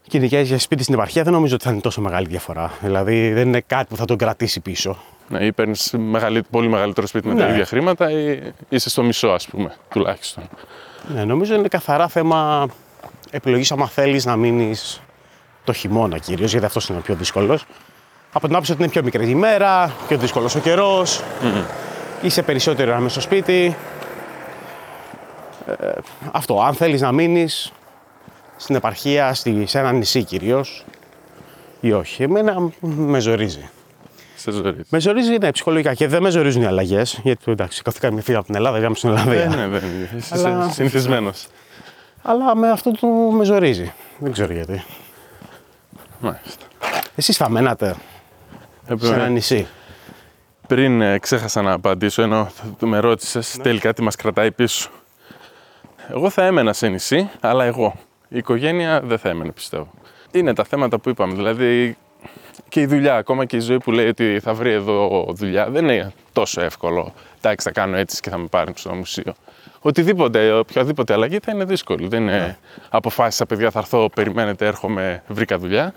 [0.08, 2.72] και νοικιάζει σπίτι στην επαρχία, δεν νομίζω ότι θα είναι τόσο μεγάλη διαφορά.
[2.82, 4.98] Δηλαδή δεν είναι κάτι που θα τον κρατήσει πίσω.
[5.30, 5.94] Ναι, ή παίρνεις
[6.50, 7.52] πολύ μεγαλύτερο σπίτι με τα Ναι.
[7.52, 8.40] ίδια χρήματα, ή
[8.70, 10.44] είσαι στο μισό, ας πούμε, τουλάχιστον.
[11.14, 12.68] Ναι, νομίζω είναι καθαρά θέμα
[13.32, 15.02] επιλογής άμα θέλεις να μείνεις
[15.64, 17.66] το χειμώνα κυρίως, γιατί αυτός είναι ο πιο δύσκολος.
[18.32, 21.04] Από την άποψη ότι είναι πιο μικρή η μέρα, πιο δύσκολος ο καιρο
[22.24, 23.76] είσαι περισσότερο ώρα μέσα στο σπίτι.
[25.68, 25.88] Ε,
[26.32, 27.72] αυτό, αν θέλεις να μείνεις
[28.58, 30.86] στην επαρχία, στη, σε ένα νησί κυρίως,
[31.80, 32.24] ή όχι.
[32.24, 33.70] Εμένα με ζορίζει.
[34.36, 34.76] Σε ζωή.
[34.90, 37.20] Με ζορίζει ναι, ψυχολογικά και δεν με ζορίζουν οι αλλαγές.
[37.24, 39.42] Γιατί εντάξει, καθήκαμε φύγα από την Ελλάδα, πήγαμε στην Ολλανδία.
[39.42, 40.10] Ε, ναι, δεν είναι.
[40.18, 41.48] Είσαι Αλλά- συνηθισμένος.
[42.22, 43.94] Αλλά με αυτό το με ζορίζει.
[44.18, 44.84] Δεν ξέρω γιατί.
[46.20, 46.66] Μάλιστα.
[47.16, 47.96] Εσείς θα μένατε
[48.88, 49.68] Ε, σε ένα νησί;
[50.68, 54.90] Πριν ε, ξέχασα να απαντήσω, ενώ το με ρώτησες τελικά τι μας κρατάει πίσω.
[56.10, 57.96] Εγώ θα έμενα σε νησί, αλλά εγώ.
[58.28, 59.92] Η οικογένεια δεν θα έμενε, πιστεύω.
[60.32, 61.34] Είναι τα θέματα που είπαμε.
[61.34, 61.98] Δηλαδή
[62.70, 65.84] και η δουλειά, ακόμα και η ζωή που λέει ότι θα βρει εδώ δουλειά, δεν
[65.84, 67.14] είναι τόσο εύκολο.
[67.42, 69.34] Εντάξει, θα κάνω έτσι και θα με πάρουν στο μουσείο.
[69.80, 72.08] Οτιδήποτε, οποιαδήποτε αλλαγή θα είναι δύσκολη.
[72.08, 72.58] Δεν είναι
[72.90, 75.94] αποφάσισα, παιδιά, θα έρθω, περιμένετε, έρχομαι, βρήκα δουλειά.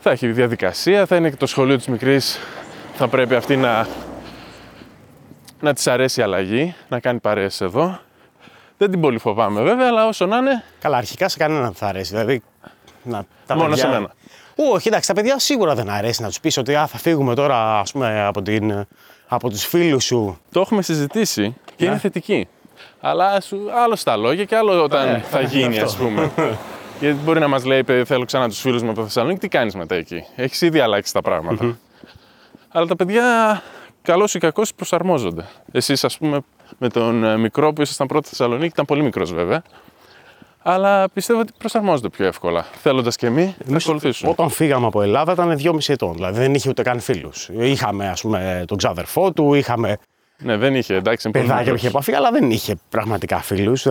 [0.00, 2.38] Θα έχει διαδικασία, θα είναι και το σχολείο της μικρής,
[2.96, 3.86] θα πρέπει αυτή να,
[5.60, 7.98] να της αρέσει η αλλαγή, να κάνει παρέες εδώ.
[8.78, 11.86] Δεν την πολύ φοβάμαι βέβαια, αλλά όσο να είναι, Καλά, αρχικά σε κανέναν δεν θα
[11.86, 12.10] αρέσει.
[12.10, 12.42] Δηλαδή,
[13.02, 13.84] να, τα Μόνο παιδιά...
[13.84, 14.14] σε μένα.
[14.72, 17.78] Όχι, εντάξει, τα παιδιά σίγουρα δεν αρέσει να τους πεις ότι α, θα φύγουμε τώρα
[17.78, 18.86] ας πούμε, από, την,
[19.28, 20.38] από τους φίλους σου.
[20.52, 21.90] το έχουμε συζητήσει και Ναι.
[21.90, 22.48] είναι θετική.
[23.00, 26.30] Αλλά σου, άλλο στα λόγια και άλλο όταν Ε, θα γίνει, ας πούμε.
[27.00, 29.74] Γιατί μπορεί να μας λέει, «Παιδί, θέλω ξανά τους φίλους μου από Θεσσαλονίκη, τι κάνεις
[29.74, 31.78] μετά εκεί; Έχεις ήδη αλλάξει τα πράγματα.
[32.76, 33.62] Αλλά τα παιδιά,
[34.02, 35.44] καλός ή κακός, προσαρμόζονται.
[35.72, 36.40] Εσείς, ας πούμε,
[36.78, 39.62] με τον ε, μικρό που ήσασταν πρώτη Θεσσαλονίκη, ήταν πολύ μικρός βέβαια.
[40.62, 42.62] Αλλά πιστεύω ότι προσαρμόζονται πιο εύκολα.
[42.62, 44.28] Θέλοντας και εμείς, θα ακολουθήσουν.
[44.28, 46.14] Όταν φύγαμε από Ελλάδα ήταν 2,5 ετών.
[46.14, 47.48] Δηλαδή δεν είχε ούτε καν φίλους.
[47.58, 49.98] Είχαμε ας πούμε, τον ξάδερφό του, είχαμε
[50.38, 51.78] Ναι, δεν είχε, εντάξει, είναι πολύ παιδάκια που μικρός.
[51.80, 53.86] είχε επαφή, αλλά δεν είχε πραγματικά φίλους.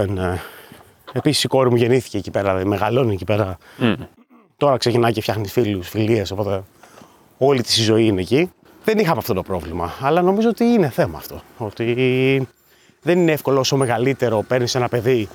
[1.12, 3.58] Επίσης η κόρη μου γεννήθηκε εκεί πέρα, δηλαδή, μεγαλώνει εκεί πέρα.
[4.58, 6.64] Τώρα ξεκινάει και φτιάχνει φίλους, φιλίες, οπότε
[7.38, 8.52] όλη της η ζωή είναι εκεί.
[8.86, 9.94] Δεν είχαμε αυτό το πρόβλημα.
[10.02, 11.42] Αλλά νομίζω ότι είναι θέμα αυτό.
[11.58, 12.48] Ότι
[13.02, 15.28] δεν είναι εύκολο όσο μεγαλύτερο παίρνεις ένα παιδί.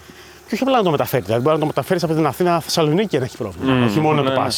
[0.49, 1.27] Και όχι απλά να το μεταφέρεις.
[1.27, 3.85] Δηλαδή μπορεί να το μεταφέρεις από την Αθήνα Θεσσαλονίκη και να έχει πρόβλημα.
[3.85, 4.47] όχι μόνο να ναι, το ναι.
[4.47, 4.51] πα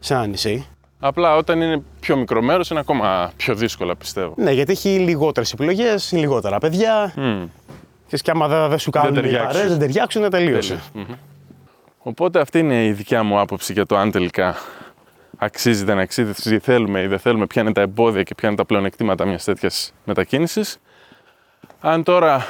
[0.00, 0.66] σε ένα νησί.
[1.00, 4.34] Απλά όταν είναι πιο μικρό μέρος είναι ακόμα πιο δύσκολα πιστεύω.
[4.36, 7.12] Ναι, γιατί έχει λιγότερες επιλογές, λιγότερα παιδιά.
[7.16, 7.44] Μμ.
[8.06, 9.46] Και και άμα δεν, δεν σου κάνουν οι ταιριάξουν.
[9.52, 10.80] παρέες, δεν ταιριάξουν, τελείωσε.
[11.98, 14.56] Οπότε αυτή είναι η δικιά μου άποψη για το αν τελικά
[15.38, 18.64] αξίζει, δεν αξίζει, θέλουμε ή δεν θέλουμε, ποια είναι τα εμπόδια και ποια είναι τα
[18.64, 20.78] πλεονεκτήματα μιας τέτοιας μετακίνησης.
[21.80, 22.46] Αν τώρα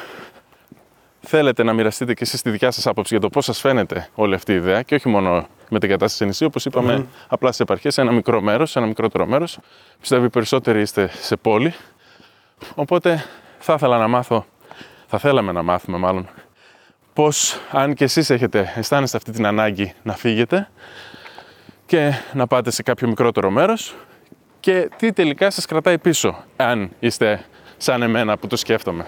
[1.20, 4.34] θέλετε να μοιραστείτε και εσείς τη δικιά σας άποψη για το πώς σας φαίνεται όλη
[4.34, 7.62] αυτή η ιδέα και όχι μόνο με την κατάσταση σε νησί, όπως είπαμε, απλά σε
[7.62, 9.58] επαρχές, σε ένα μικρό μέρος, σε ένα μικρότερο μέρος.
[10.00, 11.74] Πιστεύω οι περισσότεροι είστε σε πόλη.
[12.74, 13.24] Οπότε
[13.58, 14.46] θα ήθελα να μάθω,
[15.06, 16.28] θα θέλαμε να μάθουμε μάλλον,
[17.12, 20.68] πώς αν και εσείς έχετε, αισθάνεστε αυτή την ανάγκη να φύγετε
[21.88, 23.94] και να πάτε σε κάποιο μικρότερο μέρος
[24.60, 27.44] και τι τελικά σας κρατάει πίσω, αν είστε
[27.76, 29.06] σαν εμένα που το σκέφτομαι.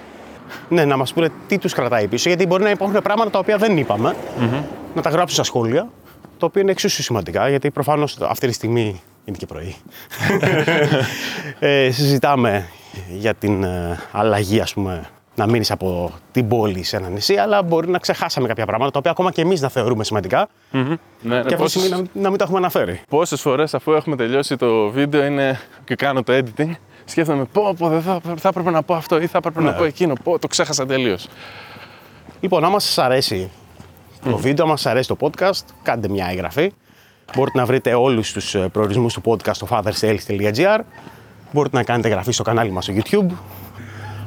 [0.68, 3.56] Ναι, να μας πούνε τι τους κρατάει πίσω, γιατί μπορεί να υπάρχουν πράγματα τα οποία
[3.56, 4.16] δεν είπαμε,
[4.94, 5.88] να τα γράψουν στα σχόλια,
[6.38, 9.76] τα οποία είναι εξίσου σημαντικά, γιατί προφανώς αυτή τη στιγμή είναι και πρωί.
[11.58, 12.68] ε, συζητάμε
[13.08, 17.62] για την ε, αλλαγή, ας πούμε, να μείνεις από την πόλη σε ένα νησί, αλλά
[17.62, 20.96] μπορεί να ξεχάσαμε κάποια πράγματα, τα οποία ακόμα και εμείς να θεωρούμε σημαντικά Ναι, ναι,
[21.28, 23.00] και αυτή τη πόσες- στιγμή να, να μην τα έχουμε αναφέρει.
[23.08, 26.70] Πόσες φορές αφού έχουμε τελειώσει το βίντεο είναι και κάνω το editing,
[27.04, 29.76] σκέφτομαι πω, πω δεν θα, θα έπρεπε να πω αυτό ή θα έπρεπε να Ναι.
[29.76, 30.12] πω εκείνο.
[30.24, 31.28] Πω, το ξέχασα τελείως.
[32.40, 33.50] Λοιπόν, άμα σας αρέσει
[34.24, 36.72] το βίντεο, άμα σας αρέσει το podcast, κάντε μια εγγραφή.
[37.36, 40.78] Μπορείτε να βρείτε όλους τους ε, προορισμούς του podcast στο fathersales.gr.
[41.52, 43.26] Μπορείτε να κάνετε εγγραφή στο κανάλι μας στο YouTube.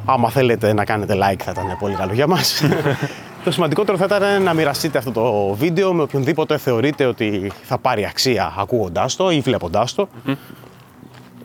[0.06, 2.64] Άμα θέλετε να κάνετε like θα ήταν πολύ καλό για μας.
[3.43, 8.06] το σημαντικότερο θα ήταν να μοιραστείτε αυτό το βίντεο με οποιονδήποτε θεωρείτε ότι θα πάρει
[8.06, 10.08] αξία ακούγοντάς το ή βλέποντάς το.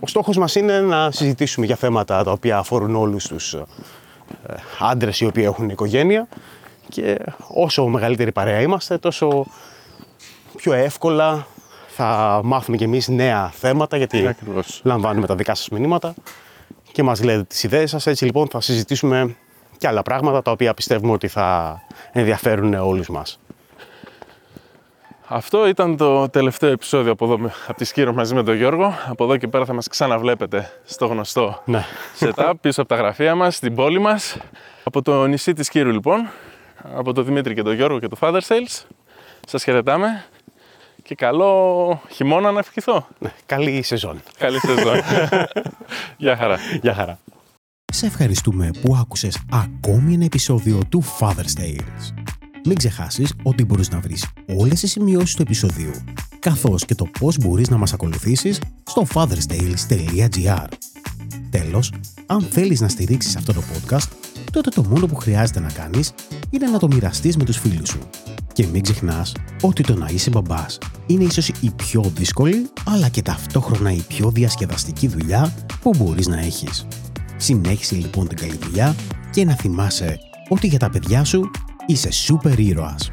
[0.01, 3.65] Ο στόχος μας είναι να συζητήσουμε για θέματα τα οποία αφορούν όλους τους ε,
[4.79, 6.29] άντρες οι οποίοι έχουν οικογένεια
[6.89, 9.47] και όσο μεγαλύτερη παρέα είμαστε τόσο
[10.57, 11.47] πιο εύκολα
[11.89, 14.81] θα μάθουμε κι εμείς νέα θέματα γιατί Ακριβώς.
[14.85, 16.15] λαμβάνουμε τα δικά σας μηνύματα
[16.99, 18.07] και μας λέτε τις ιδέες σας.
[18.07, 19.37] Έτσι λοιπόν θα συζητήσουμε
[19.79, 21.81] και άλλα πράγματα τα οποία πιστεύουμε ότι θα
[22.13, 23.39] ενδιαφέρουν όλους μας.
[25.29, 28.95] Αυτό ήταν το τελευταίο επεισόδιο από εδώ, με- από τη Σκύρο μαζί με τον Γιώργο.
[29.09, 31.85] Από εδώ και πέρα θα μας ξαναβλέπετε στο γνωστό Ναι.
[32.21, 34.37] setup πίσω από τα γραφεία μας, στην πόλη μας.
[34.85, 36.29] Από το νησί της Κύρου λοιπόν,
[36.95, 38.83] από τον Δημήτρη και τον Γιώργο και το Father Sales.
[39.47, 40.25] Σας χαιρετάμε
[41.09, 43.07] και καλό χειμώνα να ευχηθώ.
[43.19, 43.33] ναι.
[43.47, 44.23] Καλή σεζόν.
[44.39, 44.97] Καλή σεζόν.
[46.17, 46.59] Γεια χαρά.
[46.83, 47.19] Γεια χαρά.
[47.93, 52.15] Σε ευχαριστούμε που άκουσες ακόμη ένα επεισόδιο του Father's Tales.
[52.65, 54.27] Μην ξεχάσεις ότι μπορείς να βρεις
[54.59, 55.93] όλες τις σημειώσεις του επεισοδίου,
[56.39, 60.67] καθώς και το πώς μπορείς να μας ακολουθήσεις στο fatherstales.gr.
[61.51, 61.93] Τέλος,
[62.27, 64.09] αν θέλεις να στηρίξεις αυτό το podcast,
[64.53, 66.13] τότε το μόνο που χρειάζεται να κάνεις
[66.51, 67.99] είναι να το μοιραστείς με τους φίλους σου.
[68.53, 69.33] Και μην ξεχνάς
[69.63, 74.31] ότι το να είσαι μπαμπάς είναι ίσως η πιο δύσκολη, αλλά και ταυτόχρονα η πιο
[74.31, 76.87] διασκεδαστική δουλειά που μπορείς να έχεις.
[77.37, 78.97] Συνέχισε λοιπόν την καλή δουλειά
[79.31, 80.19] και να θυμάσαι
[80.49, 81.51] ότι για τα παιδιά σου
[81.87, 83.11] είσαι σούπερ ήρωας.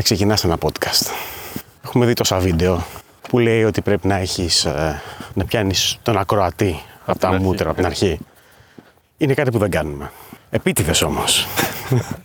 [0.00, 1.10] Να ξεκινάς ένα podcast.
[1.84, 2.84] Έχουμε δει τόσα βίντεο
[3.28, 5.02] που λέει ότι πρέπει να έχεις, ε,
[5.34, 7.42] να πιάνεις τον ακροατή από τα την αρχή.
[7.42, 8.18] μούτρα, από την αρχή.
[9.16, 10.10] Είναι κάτι που δεν κάνουμε.
[10.50, 11.46] Επίτηδες όμως.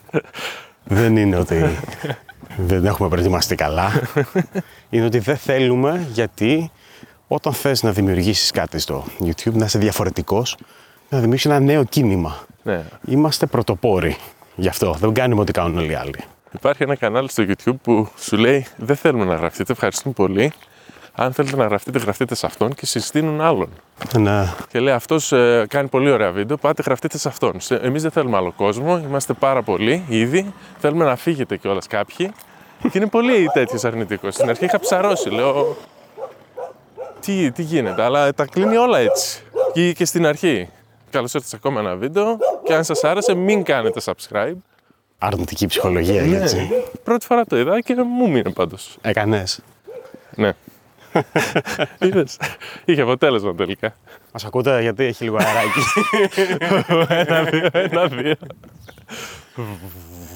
[0.84, 1.78] δεν είναι ότι
[2.58, 4.02] δεν έχουμε προετοιμαστεί καλά.
[4.90, 6.72] είναι ότι δεν θέλουμε γιατί
[7.28, 10.58] όταν θες να δημιουργήσεις κάτι στο YouTube, να είσαι διαφορετικός,
[11.10, 12.46] να δημιουργήσεις ένα νέο κίνημα.
[12.64, 12.84] Ναι.
[13.08, 14.18] Είμαστε πρωτοπόροι.
[14.56, 16.24] Γι' αυτό δεν κάνουμε ό,τι κάνουν όλοι οι άλλοι.
[16.56, 20.54] Υπάρχει ένα κανάλι στο YouTube που σου λέει δεν θέλουμε να γραφτείτε, ευχαριστούμε πολύ.
[21.18, 23.70] Αν θέλετε να γραφτείτε, γραφτείτε σε αυτόν και συστήνουν άλλον.
[24.20, 25.34] Να, Και λέει αυτός
[25.68, 26.58] κάνει πολύ ωραία βίντεο.
[26.58, 27.58] Πάτε, γραφτείτε σε αυτόν.
[27.82, 28.98] Εμείς δεν θέλουμε άλλο κόσμο.
[28.98, 30.54] Είμαστε πάρα πολλοί ήδη.
[30.80, 32.32] Θέλουμε να φύγετε κιόλας κάποιοι.
[32.82, 34.34] Και είναι πολύ τέτοιος αρνητικός.
[34.34, 35.30] Στην αρχή είχα ψαρώσει.
[35.30, 35.78] Λέω.
[37.20, 39.42] Τι, τι γίνεται, αλλά τα κλείνει όλα έτσι.
[39.74, 40.70] Και, και στην αρχή.
[41.10, 42.38] Καλώς ήρθατε σε ακόμα ένα βίντεο.
[42.64, 44.56] Και αν σας άρεσε, μην κάνετε subscribe.
[45.26, 46.70] Αρνητική ψυχολογία, έτσι.
[47.04, 48.98] Πρώτη φορά το είδα και μου μείνε πάντως.
[49.02, 49.60] Έκανες.
[50.36, 50.52] Ναι.
[52.08, 52.38] Είδες.
[52.86, 53.96] Είχε αποτέλεσμα τελικά.
[54.32, 55.80] Μας ακούτε γιατί έχει λίγο αεράκι.
[57.32, 58.36] ένα, δύο, ένα, δύο.